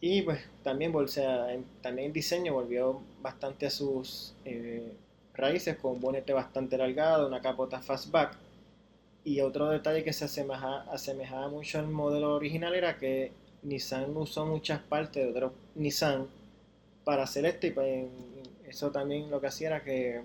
[0.01, 1.05] Y pues también, o
[1.83, 4.93] también el diseño volvió bastante a sus eh,
[5.35, 8.37] raíces con un bonete bastante alargado, una capota fastback.
[9.25, 14.81] Y otro detalle que se asemejaba, mucho al modelo original era que Nissan usó muchas
[14.81, 16.29] partes de otro Nissan
[17.05, 18.07] para hacer esto y pues,
[18.69, 20.23] eso también lo que hacía era que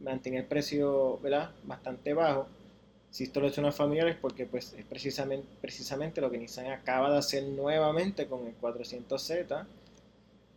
[0.00, 1.50] mantenía el precio ¿verdad?
[1.64, 2.46] bastante bajo.
[3.10, 7.18] Si esto lo unos familiares porque pues es precisamente, precisamente lo que Nissan acaba de
[7.18, 9.66] hacer nuevamente con el 400Z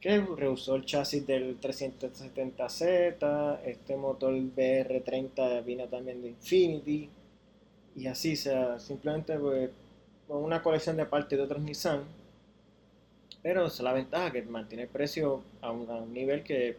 [0.03, 7.09] que rehusó el chasis del 370Z, este motor BR30 vino también de Infinity,
[7.95, 9.69] y así, o sea, simplemente pues,
[10.27, 12.03] con una colección de partes de otros Nissan,
[13.41, 16.75] Pero es la ventaja que mantiene el precio a un, nivel que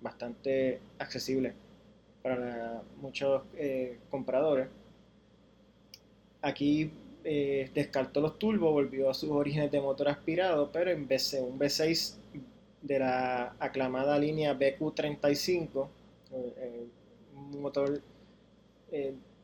[0.00, 1.54] bastante accesible
[2.22, 4.68] para muchos eh, compradores.
[6.42, 6.90] Aquí
[7.24, 11.40] eh, descartó los turbos, volvió a sus orígenes de motor aspirado, pero en vez de
[11.40, 12.16] un V6
[12.82, 15.88] de la aclamada línea BQ35,
[16.32, 16.86] eh,
[17.34, 18.00] un motor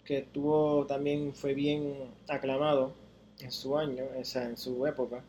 [0.04, 1.94] que tuvo también fue bien
[2.28, 2.92] aclamado
[3.40, 5.22] en su año, en su época.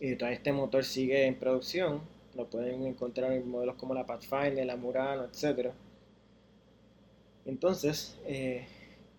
[0.00, 2.00] Y este motor sigue en producción.
[2.34, 5.70] Lo pueden encontrar en modelos como la Pathfinder, la Murano, etc.
[7.46, 8.66] Entonces, eh,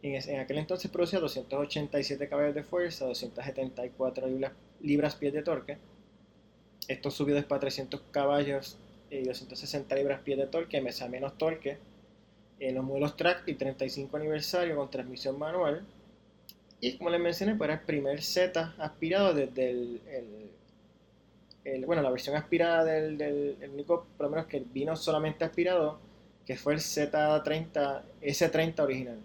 [0.03, 5.77] en, aquel entonces producía 287 caballos de fuerza, 274 libras, libras pies de torque.
[6.87, 8.77] Esto subió después a 300 caballos
[9.09, 11.77] y 260 libras pies de torque, me menos torque
[12.59, 15.85] en los modelos track y 35 aniversario con transmisión manual.
[16.79, 20.01] Y como les mencioné, pues era el primer Z aspirado desde el,
[21.85, 25.99] bueno, la versión aspirada del, del el único, por lo menos que vino solamente aspirado,
[26.47, 29.19] que fue el Z30, S30 original.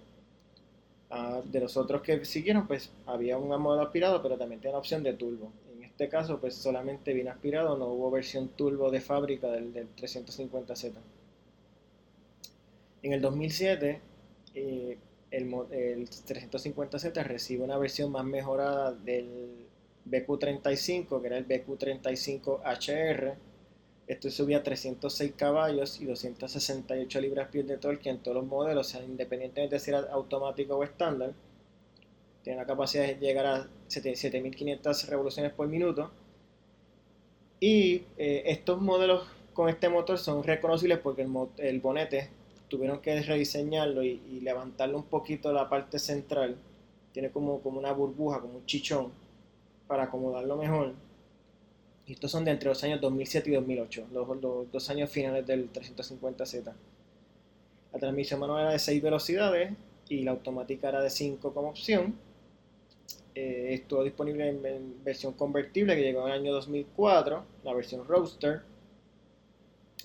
[1.09, 4.81] Ah, de los otros que siguieron, pues había un modelo aspirado, pero también tenía la
[4.81, 5.53] opción de turbo.
[5.73, 9.95] En este caso, pues solamente vino aspirado, no hubo versión turbo de fábrica del, del
[9.95, 10.95] 350Z.
[13.05, 14.01] En el 2007,
[14.55, 14.99] eh,
[15.31, 19.69] el, el 350Z recibe una versión más mejorada del
[20.11, 23.35] BQ35, que era el BQ35HR.
[24.07, 29.03] Esto subía a 306 caballos y 268 libras-pie de torque en todos los modelos, sea,
[29.03, 31.33] independientemente de si era automático o estándar.
[32.43, 36.11] Tiene la capacidad de llegar a 7500 revoluciones por minuto.
[37.61, 41.27] Y eh, estos modelos con este motor son reconocibles porque
[41.59, 42.29] el, bonete
[42.69, 46.57] tuvieron que rediseñarlo y, levantarlo un poquito la parte central.
[47.13, 49.13] Tiene como, como una burbuja, como un chichón,
[49.87, 50.95] para acomodarlo mejor.
[52.07, 55.73] Y estos son de entre los años 2007 y 2008, los, dos años finales del
[55.73, 56.73] 350Z.
[57.93, 59.73] La transmisión manual era de 6 velocidades
[60.09, 62.17] y la automática era de 5 como opción.
[63.35, 68.63] Eh, estuvo disponible en, versión convertible que llegó en el año 2004, la versión Roadster,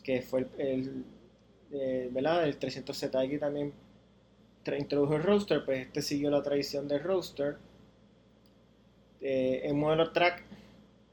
[0.04, 1.04] que fue el
[1.72, 2.46] eh, ¿verdad?
[2.46, 3.74] El 300ZX también
[4.78, 7.58] introdujo el roadster, pues este siguió la tradición del roadster.
[9.22, 10.44] Eh, el modelo track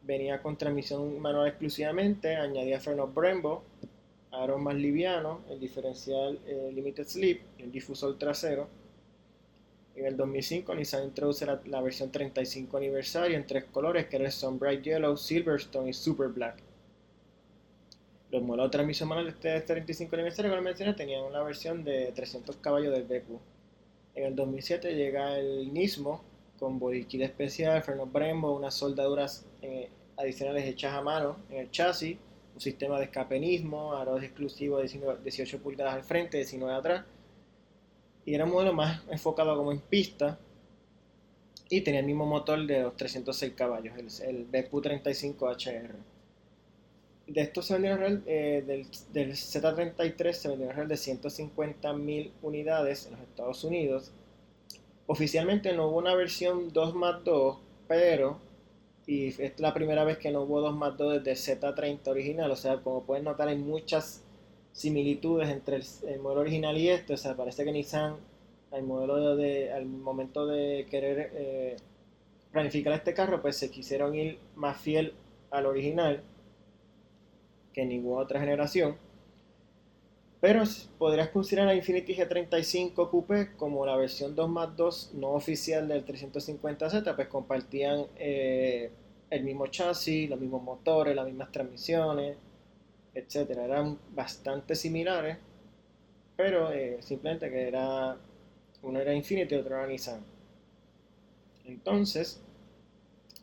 [0.06, 3.64] venía con transmisión manual exclusivamente, añadía frenos Brembo,
[4.30, 8.68] aros más livianos, el diferencial eh, Limited Slip el difusor trasero.
[9.94, 14.32] En el 2005 Nissan introduce la, versión 35 aniversario en tres colores que era el
[14.32, 16.56] Sunbright Yellow, Silverstone y Super Black.
[18.32, 22.10] Los modelos de transmisión manual de este 35 aniversario, como mencioné, tenían una versión de
[22.12, 23.38] 300 caballos del BQ.
[24.16, 26.22] En el 2007 llega el Nismo
[26.64, 31.70] con body kit especial, frenos Brembo, unas soldaduras eh, adicionales hechas a mano en el
[31.70, 32.16] chasis,
[32.54, 37.04] un sistema de escape Nismo, aros exclusivos de 18 pulgadas al frente, 19 atrás.
[38.24, 40.38] Y era un modelo más enfocado como en pista,
[41.68, 45.96] y tenía el mismo motor de los 306 caballos, el, el BQ35HR
[47.26, 53.20] de estos se vendieron eh, del, del, Z33 se vendieron de 150.000 unidades en los
[53.22, 54.12] Estados Unidos.
[55.06, 58.38] Oficialmente no hubo una versión 2 más 2, pero
[59.06, 62.50] y es la primera vez que no hubo 2 más 2 desde el Z30 original,
[62.50, 64.22] o sea, como pueden notar hay muchas
[64.72, 68.16] similitudes entre el, modelo original y este, o sea, parece que Nissan
[68.72, 71.76] al modelo de, al momento de querer eh,
[72.50, 75.12] planificar este carro, pues se quisieron ir más fiel
[75.50, 76.22] al original
[77.72, 78.96] que ninguna otra generación.
[80.44, 80.62] Pero
[80.98, 86.04] podrías considerar la Infiniti G35 Coupé como la versión 2 más 2 no oficial del
[86.04, 88.90] 350Z, pues compartían eh,
[89.30, 92.36] el mismo chasis, los mismos motores, las mismas transmisiones,
[93.14, 93.64] etcétera.
[93.64, 95.38] Eran bastante similares,
[96.36, 98.14] pero eh, simplemente que era
[98.82, 100.20] uno era Infiniti y otro era Nissan.
[101.64, 102.42] Entonces,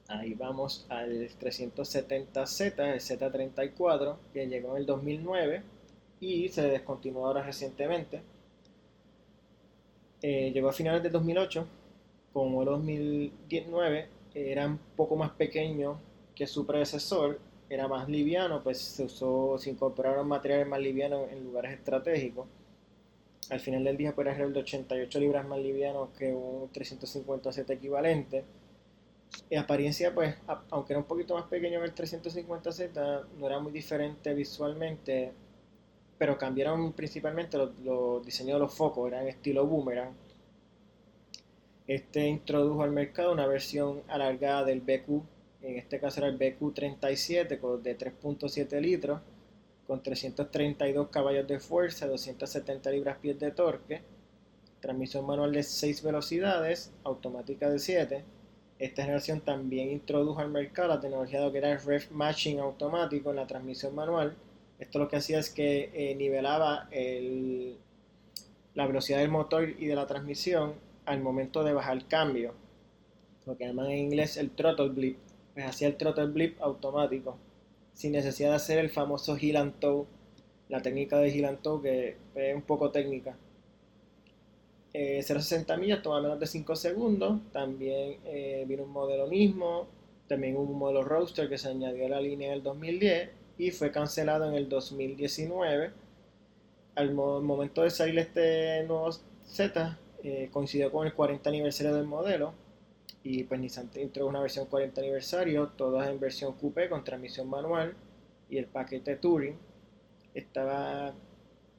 [0.07, 5.63] Ahí vamos al 370Z, el Z34, que llegó en el 2009
[6.21, 8.21] y se descontinuó ahora recientemente.
[10.21, 11.67] Eh, llegó a finales del 2008,
[12.31, 15.99] como el 2019 era un poco más pequeño
[16.35, 21.43] que su predecesor, era más liviano, pues se usó, se incorporaron materiales más livianos en
[21.43, 22.47] lugares estratégicos.
[23.49, 27.69] Al final del día, pues era alrededor de 88 libras más liviano que un 350Z
[27.71, 28.45] equivalente
[29.49, 30.35] en apariencia, pues,
[30.69, 35.31] aunque era un poquito más pequeño que el 350Z, no era muy diferente visualmente,
[36.21, 40.13] pero cambiaron principalmente los, diseños de los focos, eran estilo boomerang.
[41.87, 45.23] Este introdujo al mercado una versión alargada del BQ
[45.63, 49.19] en este caso era el BQ37 de 3.7 litros,
[49.87, 54.03] con 332 caballos de fuerza, 270 libras-pies de torque,
[54.79, 58.23] transmisión manual de 6 velocidades, automática de 7.
[58.77, 61.79] Esta generación también introdujo al mercado la tecnología de lo que era el
[62.11, 64.37] matching automático en la transmisión manual.
[64.81, 66.89] Esto lo que hacía es que eh, nivelaba
[68.73, 70.73] la velocidad del motor y de la transmisión
[71.05, 72.55] al momento de bajar el cambio,
[73.45, 75.19] lo que llaman en inglés el throttle blip.
[75.53, 77.37] Pues hacía el throttle blip automático,
[77.93, 80.07] sin necesidad de hacer el famoso heel and toe,
[80.67, 83.37] la técnica de heel and toe que es un poco técnica.
[84.93, 89.87] Eh, 0.60 millas toma menos de 5 segundos, también eh, vino un modelo mismo,
[90.27, 93.91] también un modelo Roadster que se añadió a la línea en el 2010 y fue
[93.91, 95.91] cancelado en el 2019.
[96.95, 99.11] Al momento de salir este nuevo
[99.45, 102.55] Z, eh, coincidió con el 40 aniversario del modelo
[103.21, 107.93] y pues Nissan introdujo una versión 40 aniversario, todas en versión coupé con transmisión manual
[108.49, 109.59] y el paquete Touring
[110.33, 111.13] estaba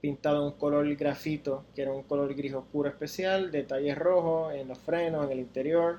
[0.01, 4.69] pintado en un color grafito, que era un color gris oscuro especial, detalles rojos en
[4.69, 5.99] los frenos, en el interior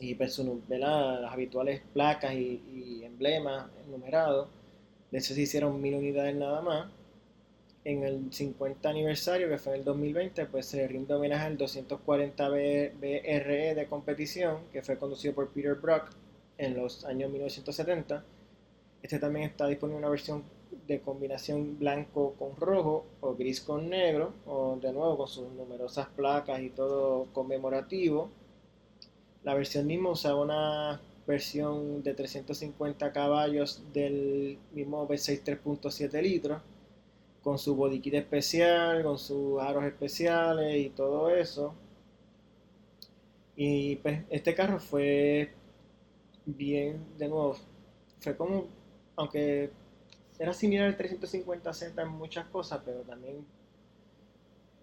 [0.00, 0.38] y pues
[0.68, 4.48] las habituales placas y, y emblemas numerados.
[5.10, 6.90] De eso se hicieron mil unidades nada más
[7.84, 12.48] en el 50 aniversario, que fue en el 2020, pues se rinde homenaje al 240
[12.48, 16.10] BRE de competición, que fue conducido por Peter Brock
[16.58, 18.24] en los años 1970.
[19.02, 20.44] Este también está disponible una versión
[20.86, 26.08] de combinación blanco con rojo o gris con negro, o de nuevo con sus numerosas
[26.08, 28.30] placas y todo conmemorativo.
[29.42, 36.60] La versión misma usaba una versión de 350 caballos del mismo V6 3.7 litros
[37.42, 41.74] con su body kit especial, con sus aros especiales y todo eso.
[43.56, 45.50] Y pues este carro fue
[46.46, 47.56] bien, de nuevo,
[48.20, 48.66] fue como,
[49.16, 49.70] aunque
[50.38, 53.44] era similar al 350Z en muchas cosas, pero también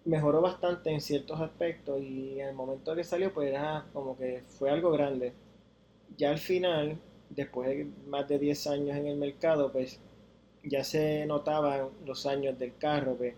[0.04, 4.42] mejoró bastante en ciertos aspectos y en el momento que salió pues era como que
[4.46, 5.32] fue algo grande.
[6.16, 6.98] Ya al final,
[7.30, 10.00] después de más de 10 años en el mercado, pues
[10.64, 13.28] ya se notaba los años del carro, que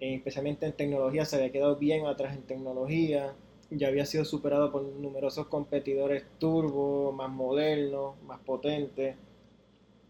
[0.00, 3.34] eh, especialmente en tecnología se había quedado bien atrás en tecnología,
[3.70, 9.16] ya había sido superado por numerosos competidores turbo, más modernos, más potentes.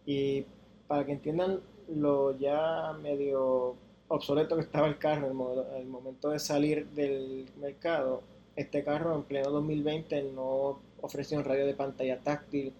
[0.04, 0.44] Y
[0.86, 3.76] para que entiendan lo ya medio
[4.08, 5.28] obsoleto que estaba el carro
[5.76, 8.22] el momento de salir del mercado,
[8.54, 12.72] este carro en pleno 2020 no ofrecía un radio de pantalla táctil,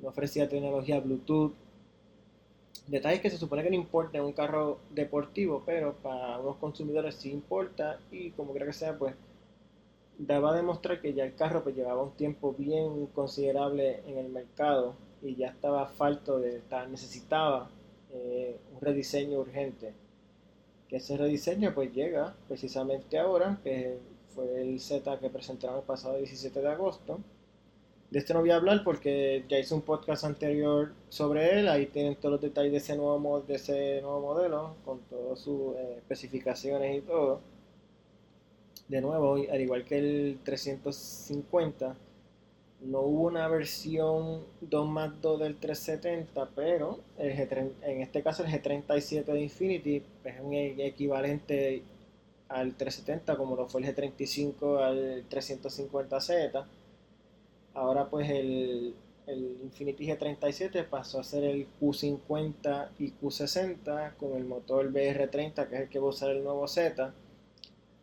[0.00, 1.52] no ofrecía tecnología Bluetooth,
[2.88, 7.14] detalles que se supone que no importa en un carro deportivo, pero para unos consumidores
[7.14, 9.14] sí importa y como quiera que sea, pues
[10.18, 14.28] daba a demostrar que ya el carro pues llevaba un tiempo bien considerable en el
[14.30, 17.70] mercado y ya estaba falto de necesitaba
[18.10, 19.92] eh, un rediseño urgente.
[20.88, 23.98] Que ese rediseño pues llega precisamente ahora, que
[24.34, 27.20] fue el Z que presentaron el pasado 17 de agosto
[28.10, 31.86] de este no voy a hablar porque ya hice un podcast anterior sobre él, ahí
[31.86, 37.40] tienen todos los detalles de ese nuevo, modelo, con todas sus eh, especificaciones y todo.
[38.88, 41.94] De nuevo, al igual que el 350,
[42.80, 49.24] no hubo una versión 2 más 2 del 370, pero en este caso el G37
[49.24, 51.82] de Infinity es un e-, equivalente
[52.48, 56.66] al 370 como lo fue el G35 al 350Z
[57.78, 58.94] Ahora pues el,
[59.62, 65.80] Infiniti G37 pasó a ser el Q50 y Q60 con el motor BR30 que es
[65.82, 67.12] el que va a usar el nuevo Z.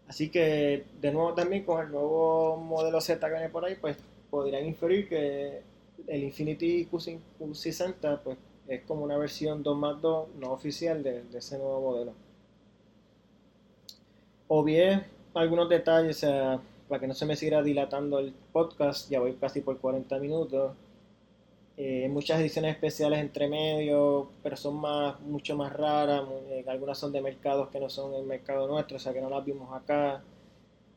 [0.08, 3.98] Así que de nuevo también con el nuevo modelo Z que viene por ahí pues
[4.36, 5.62] podrían inferir que
[6.08, 11.58] el Infiniti Q60 pues es como una versión 2 más 2 no oficial de, ese
[11.58, 12.14] nuevo modelo.
[14.50, 16.60] O bien algunos detalles, sea,
[16.90, 20.74] para que no se me siga dilatando el podcast, ya voy casi por 40 minutos.
[21.78, 26.24] Eh, muchas ediciones especiales entre medio, pero son más, mucho más raras.
[26.50, 29.30] Eh, algunas son de mercados que no son el mercado nuestro, o sea que no
[29.30, 30.22] las vimos acá.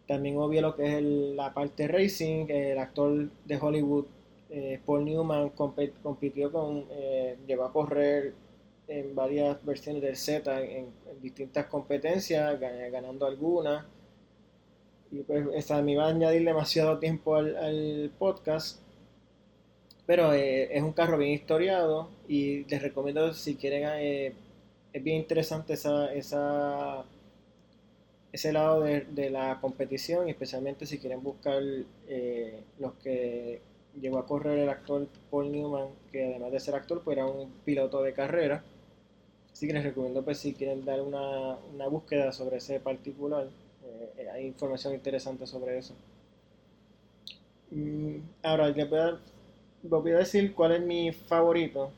[0.09, 4.07] También obvio lo que es la parte racing, el actor de Hollywood,
[4.51, 6.87] eh, Paul Newman, compitió con,
[7.47, 8.35] llegó a correr
[8.89, 10.87] en varias versiones del Z en
[11.21, 13.85] distintas competencias, ganando algunas.
[15.11, 18.81] Y pues esa me iba a añadir demasiado tiempo al, podcast.
[20.07, 24.33] Pero eh, es un carro bien historiado y les recomiendo si quieren, eh,
[24.93, 27.05] es bien interesante esa, esa,
[28.33, 31.63] ese lado de, la competición, especialmente si quieren buscar
[32.09, 33.61] eh, los que
[34.01, 37.51] llegó a correr el actor Paul Newman, que además de ser actor, pues era un
[37.65, 38.63] piloto de carrera.
[39.53, 43.49] Así que les recomiendo, pues, si quieren dar una, una búsqueda sobre ese particular,
[44.17, 45.95] eh, hay información interesante sobre eso.
[47.71, 49.19] Mm, ahora, les voy, a,
[49.83, 51.91] voy a decir cuál es mi favorito,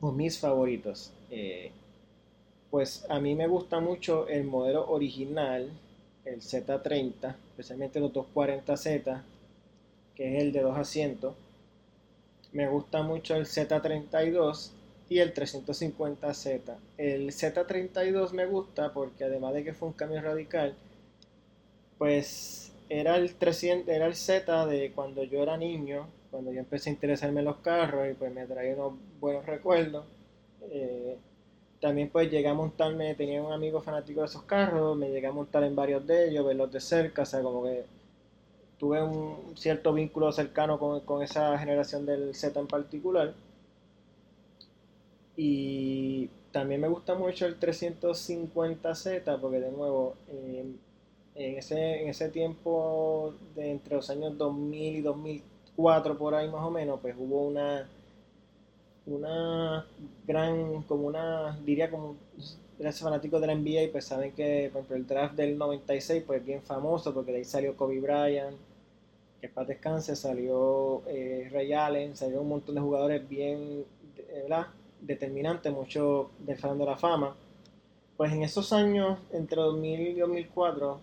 [0.00, 1.12] o mis favoritos.
[1.30, 1.70] Eh,
[2.72, 5.68] pues a mí me gusta mucho el modelo original,
[6.24, 9.20] el Z30, especialmente los 240Z,
[10.14, 11.34] que es el de dos asientos.
[12.52, 14.70] Me gusta mucho el Z32
[15.10, 16.74] y el 350Z.
[16.96, 20.74] El Z32 me gusta porque además de que fue un cambio radical,
[21.98, 26.88] pues era el 300, era el Z de cuando yo era niño, cuando yo empecé
[26.88, 30.06] a interesarme en los carros y pues me traía unos buenos recuerdos.
[30.70, 31.18] Eh,
[31.82, 35.32] también pues llegué a montarme, tenía un amigo fanático de esos carros, me llegué a
[35.32, 37.84] montar en varios de ellos, verlos de cerca, o sea, como que
[38.78, 43.34] tuve un cierto vínculo cercano con, esa generación del Z en particular.
[45.36, 50.78] Y también me gusta mucho el 350Z porque de nuevo, en,
[51.34, 56.70] ese, en ese tiempo de entre los años 2000 y 2004 por ahí más o
[56.70, 57.88] menos, pues hubo una
[59.06, 59.86] una
[60.26, 62.16] gran, como una, diría como,
[62.78, 66.44] eres fanático de la NBA, pues saben que por ejemplo, el draft del 96 pues
[66.44, 68.56] bien famoso porque de ahí salió Kobe Bryant,
[69.40, 73.84] que para descanse, salió eh, Ray Allen, salió un montón de jugadores bien
[74.42, 74.68] ¿verdad?
[75.00, 77.34] determinantes, muchos del Salón de la Fama.
[78.16, 81.00] Pues en esos años, entre 2000 y 2004,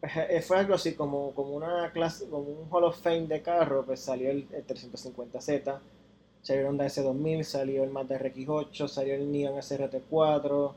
[0.00, 3.42] pues, eh, fue algo así como, como una clase, como un Hall of Fame de
[3.42, 5.78] carro, pues salió el, 350Z,
[6.46, 10.72] salió el Honda S2000, salió el Mazda RX8, salió el Neon SRT4,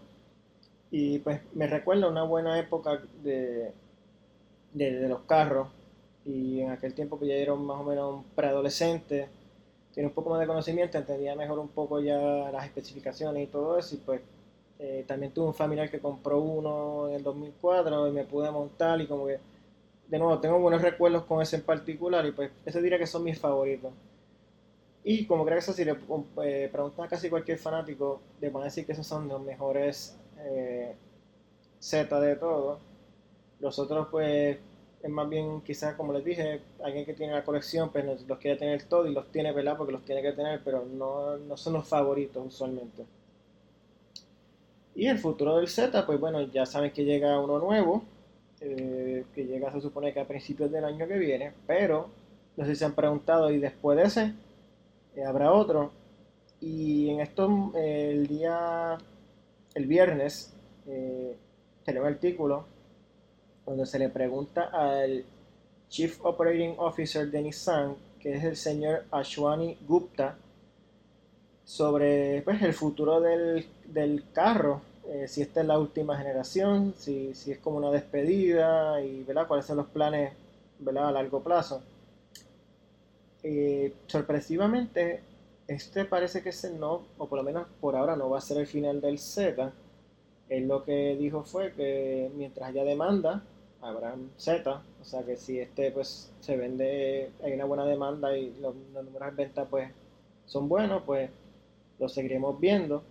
[0.92, 3.72] y pues me recuerda una buena época de,
[4.74, 5.68] de los carros,
[6.26, 9.28] y en aquel tiempo que ya era más o menos un preadolescente,
[9.94, 12.18] tiene un poco más de conocimiento, entendía mejor un poco ya
[12.52, 14.22] las especificaciones y todo eso, y pues
[14.80, 19.00] eh, también tuve un familiar que compró uno en el 2004 y me pude montar.
[19.02, 19.40] Y como que,
[20.08, 22.26] de nuevo, tengo buenos recuerdos con ese en particular.
[22.26, 23.92] Y pues ese diría que son mis favoritos.
[25.04, 25.95] Y como creo que eso si le
[26.43, 30.18] eh, preguntan a casi cualquier fanático, le van a decir que esos son los mejores
[30.39, 30.95] eh,
[31.80, 32.80] Z de todo.
[33.60, 34.58] Los otros pues
[35.02, 38.58] es más bien quizás como les dije, alguien que tiene la colección pues los quiere
[38.58, 39.78] tener todo y los tiene, ¿verdad?
[39.78, 43.06] Porque los tiene que tener, pero no, no son los favoritos usualmente.
[44.95, 48.04] Y el futuro del Z, pues bueno, ya saben que llega uno nuevo,
[48.60, 52.10] eh, que llega se supone que a principios del año que viene, pero
[52.58, 54.34] no sé si se han preguntado y después de ese
[55.16, 55.91] eh, habrá otro.
[56.62, 58.97] Y en esto, eh, el día,
[59.74, 60.53] el viernes,
[60.88, 61.36] eh,
[61.88, 62.66] un artículo
[63.66, 65.24] donde se le pregunta al
[65.89, 70.36] Chief Operating Officer de Nissan, que es el señor Ashwani Gupta,
[71.66, 77.51] sobre pues, el futuro del, carro, eh, si esta es la última generación, si, si,
[77.51, 79.47] es como una despedida y ¿verdad?
[79.47, 80.34] cuáles son los planes
[80.80, 81.10] ¿verdad?
[81.10, 81.82] a largo plazo.
[83.44, 85.22] Eh, sorpresivamente,
[85.68, 88.58] este parece que ese no, o por lo menos por ahora no va a ser
[88.58, 89.72] el final del Z.
[90.50, 93.44] Él lo que dijo fue que mientras haya demanda,
[93.82, 98.54] habrá Z, o sea que si este pues se vende, hay una buena demanda y
[98.60, 99.92] los, números de venta pues
[100.46, 101.30] son buenos, pues
[102.00, 103.04] lo seguiremos viendo.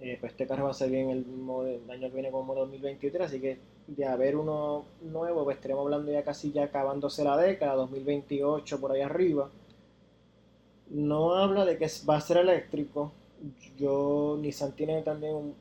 [0.00, 1.24] Eh, pues este carro va a ser bien el,
[1.84, 6.12] el año que viene como 2023, así que de haber uno nuevo, pues estaremos hablando
[6.12, 9.50] ya casi ya acabándose la década, 2028 por ahí arriba.
[10.90, 13.12] No habla de que va a ser eléctrico.
[13.76, 15.54] Yo, Nissan tiene también un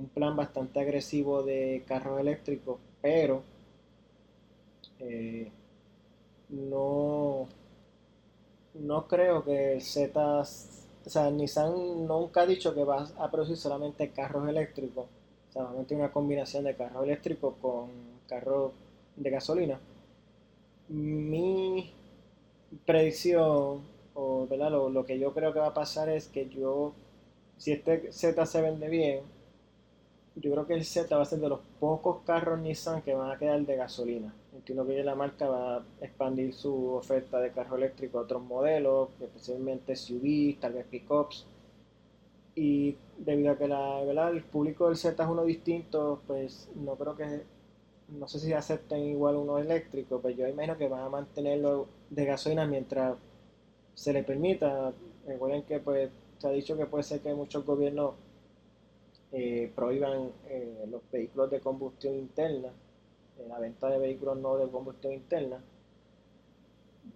[0.00, 3.42] un plan bastante agresivo de carros eléctricos, pero
[4.98, 5.50] eh,
[6.48, 7.46] no,
[8.74, 13.56] no creo que el Z, o sea, Nissan nunca ha dicho que va a producir
[13.56, 15.06] solamente carros eléctricos,
[15.52, 17.90] solamente una combinación de carros eléctricos con
[18.28, 18.72] carros
[19.16, 19.80] de gasolina.
[20.88, 21.92] Mi
[22.86, 23.82] predicción,
[24.14, 24.70] o ¿verdad?
[24.70, 26.92] Lo, lo que yo creo que va a pasar es que yo,
[27.58, 29.20] si este Z se vende bien,
[30.36, 33.30] yo creo que el Z va a ser de los pocos carros Nissan que van
[33.30, 34.34] a quedar de gasolina.
[34.54, 39.10] Entiendo que la marca va a expandir su oferta de carro eléctrico a otros modelos,
[39.20, 41.46] especialmente SUVs, tal vez pickups.
[42.60, 44.32] Y debido a que la, ¿verdad?
[44.32, 47.42] el público del Z es uno distinto, pues no creo que,
[48.08, 52.26] no sé si acepten igual uno eléctrico, pero yo imagino que van a mantenerlo de
[52.26, 53.16] gasolina mientras
[53.94, 54.92] se le permita.
[55.26, 58.12] Recuerden que pues se ha dicho que puede ser que muchos gobiernos
[59.32, 62.68] eh, prohíban eh, los vehículos de combustión interna,
[63.38, 65.62] eh, la venta de vehículos no de combustión interna.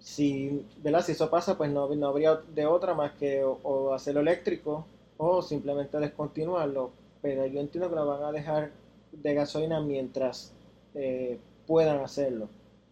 [0.01, 1.05] si, ¿verdad?
[1.05, 4.87] si eso pasa, pues no, no habría de otra más que o, hacerlo eléctrico
[5.17, 6.91] o simplemente descontinuarlo.
[7.23, 8.73] Pero yo entiendo que lo van a dejar
[9.13, 10.53] de gasolina mientras
[10.95, 12.49] eh, puedan hacerlo.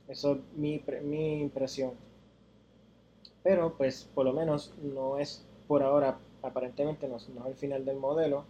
[0.09, 1.93] Eso es mi, mi impresión.
[3.43, 7.97] Pero pues por lo menos no es por ahora, aparentemente no, es el final del
[7.97, 8.45] modelo.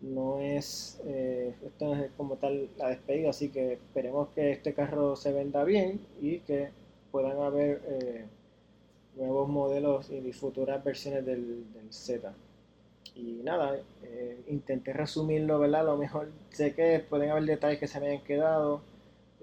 [0.00, 5.16] No es, eh, esto es como tal la despedida, así que esperemos que este carro
[5.16, 6.70] se venda bien y que
[7.10, 8.26] puedan haber eh,
[9.16, 12.32] nuevos modelos y futuras versiones del, Z.
[13.16, 15.84] Y nada, eh, intenté resumirlo, ¿verdad?
[15.84, 18.82] Lo mejor sé que pueden haber detalles que se me hayan quedado.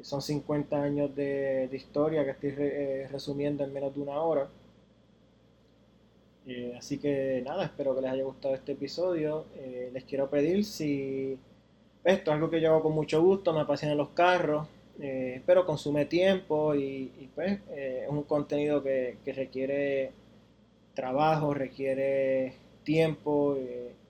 [0.01, 2.51] Son 50 años de, historia que estoy
[3.11, 4.47] resumiendo en menos de una hora.
[6.45, 9.45] Eh, así que nada, espero que les haya gustado este episodio.
[9.55, 11.37] Eh, les quiero pedir si
[12.03, 14.67] esto es algo que yo hago con mucho gusto, me apasionan los carros,
[14.99, 20.11] eh, pero consume tiempo y, pues es un contenido que, requiere
[20.93, 23.57] trabajo, requiere tiempo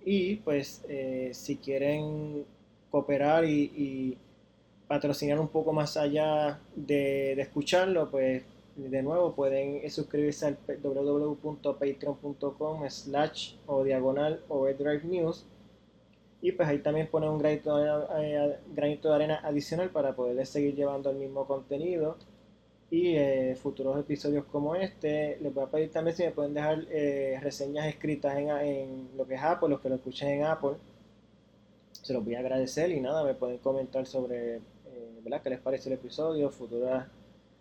[0.05, 0.83] y pues
[1.31, 2.45] si quieren
[2.91, 4.17] cooperar y,
[4.87, 8.43] patrocinar un poco más allá de, escucharlo, pues
[8.75, 15.47] de nuevo pueden suscribirse al www.patreon.com slash o diagonal overdrive news.
[16.41, 20.45] Y pues ahí también ponen un granito de, eh, granito de arena adicional para poder
[20.45, 22.17] seguir llevando el mismo contenido
[22.93, 25.39] y eh, futuros episodios como este.
[25.41, 29.25] Les voy a pedir también si me pueden dejar eh, reseñas escritas en, en, lo
[29.25, 30.75] que es Apple, los que lo escuchen en Apple.
[31.91, 34.61] Se los voy a agradecer y nada, me pueden comentar sobre
[35.23, 35.41] ¿verdad?
[35.41, 37.07] qué les parece el episodio, futuras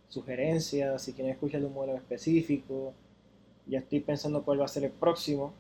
[0.09, 2.93] sugerencias, si quieren escuchar un modelo específico.
[3.67, 5.55] Ya estoy pensando cuál va a ser el próximo.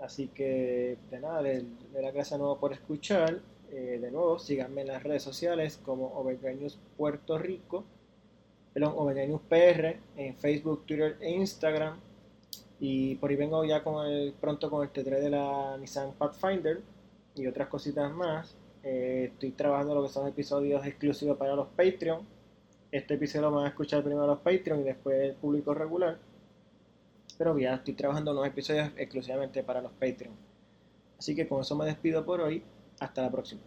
[0.00, 3.40] Así que de nada, de, la gracias de nuevo por escuchar.
[3.70, 7.84] Eh, de nuevo, síganme en las redes sociales como Overdrive News Puerto Rico,
[8.72, 11.98] perdón, Overdrive News PR en Facebook, Twitter e Instagram.
[12.78, 16.80] Y por ahí vengo ya con el, pronto con el T3 de la Nissan Pathfinder
[17.34, 18.56] y otras cositas más.
[18.82, 22.24] Eh, estoy trabajando lo que son episodios exclusivos para los Patreon
[22.92, 26.18] este episodio lo van a escuchar primero los Patreon y después el público regular.
[27.38, 30.34] Pero ya estoy trabajando unos episodios exclusivamente para los Patreon.
[31.18, 32.64] Así que con eso me despido por hoy.
[32.98, 33.62] Hasta la próxima.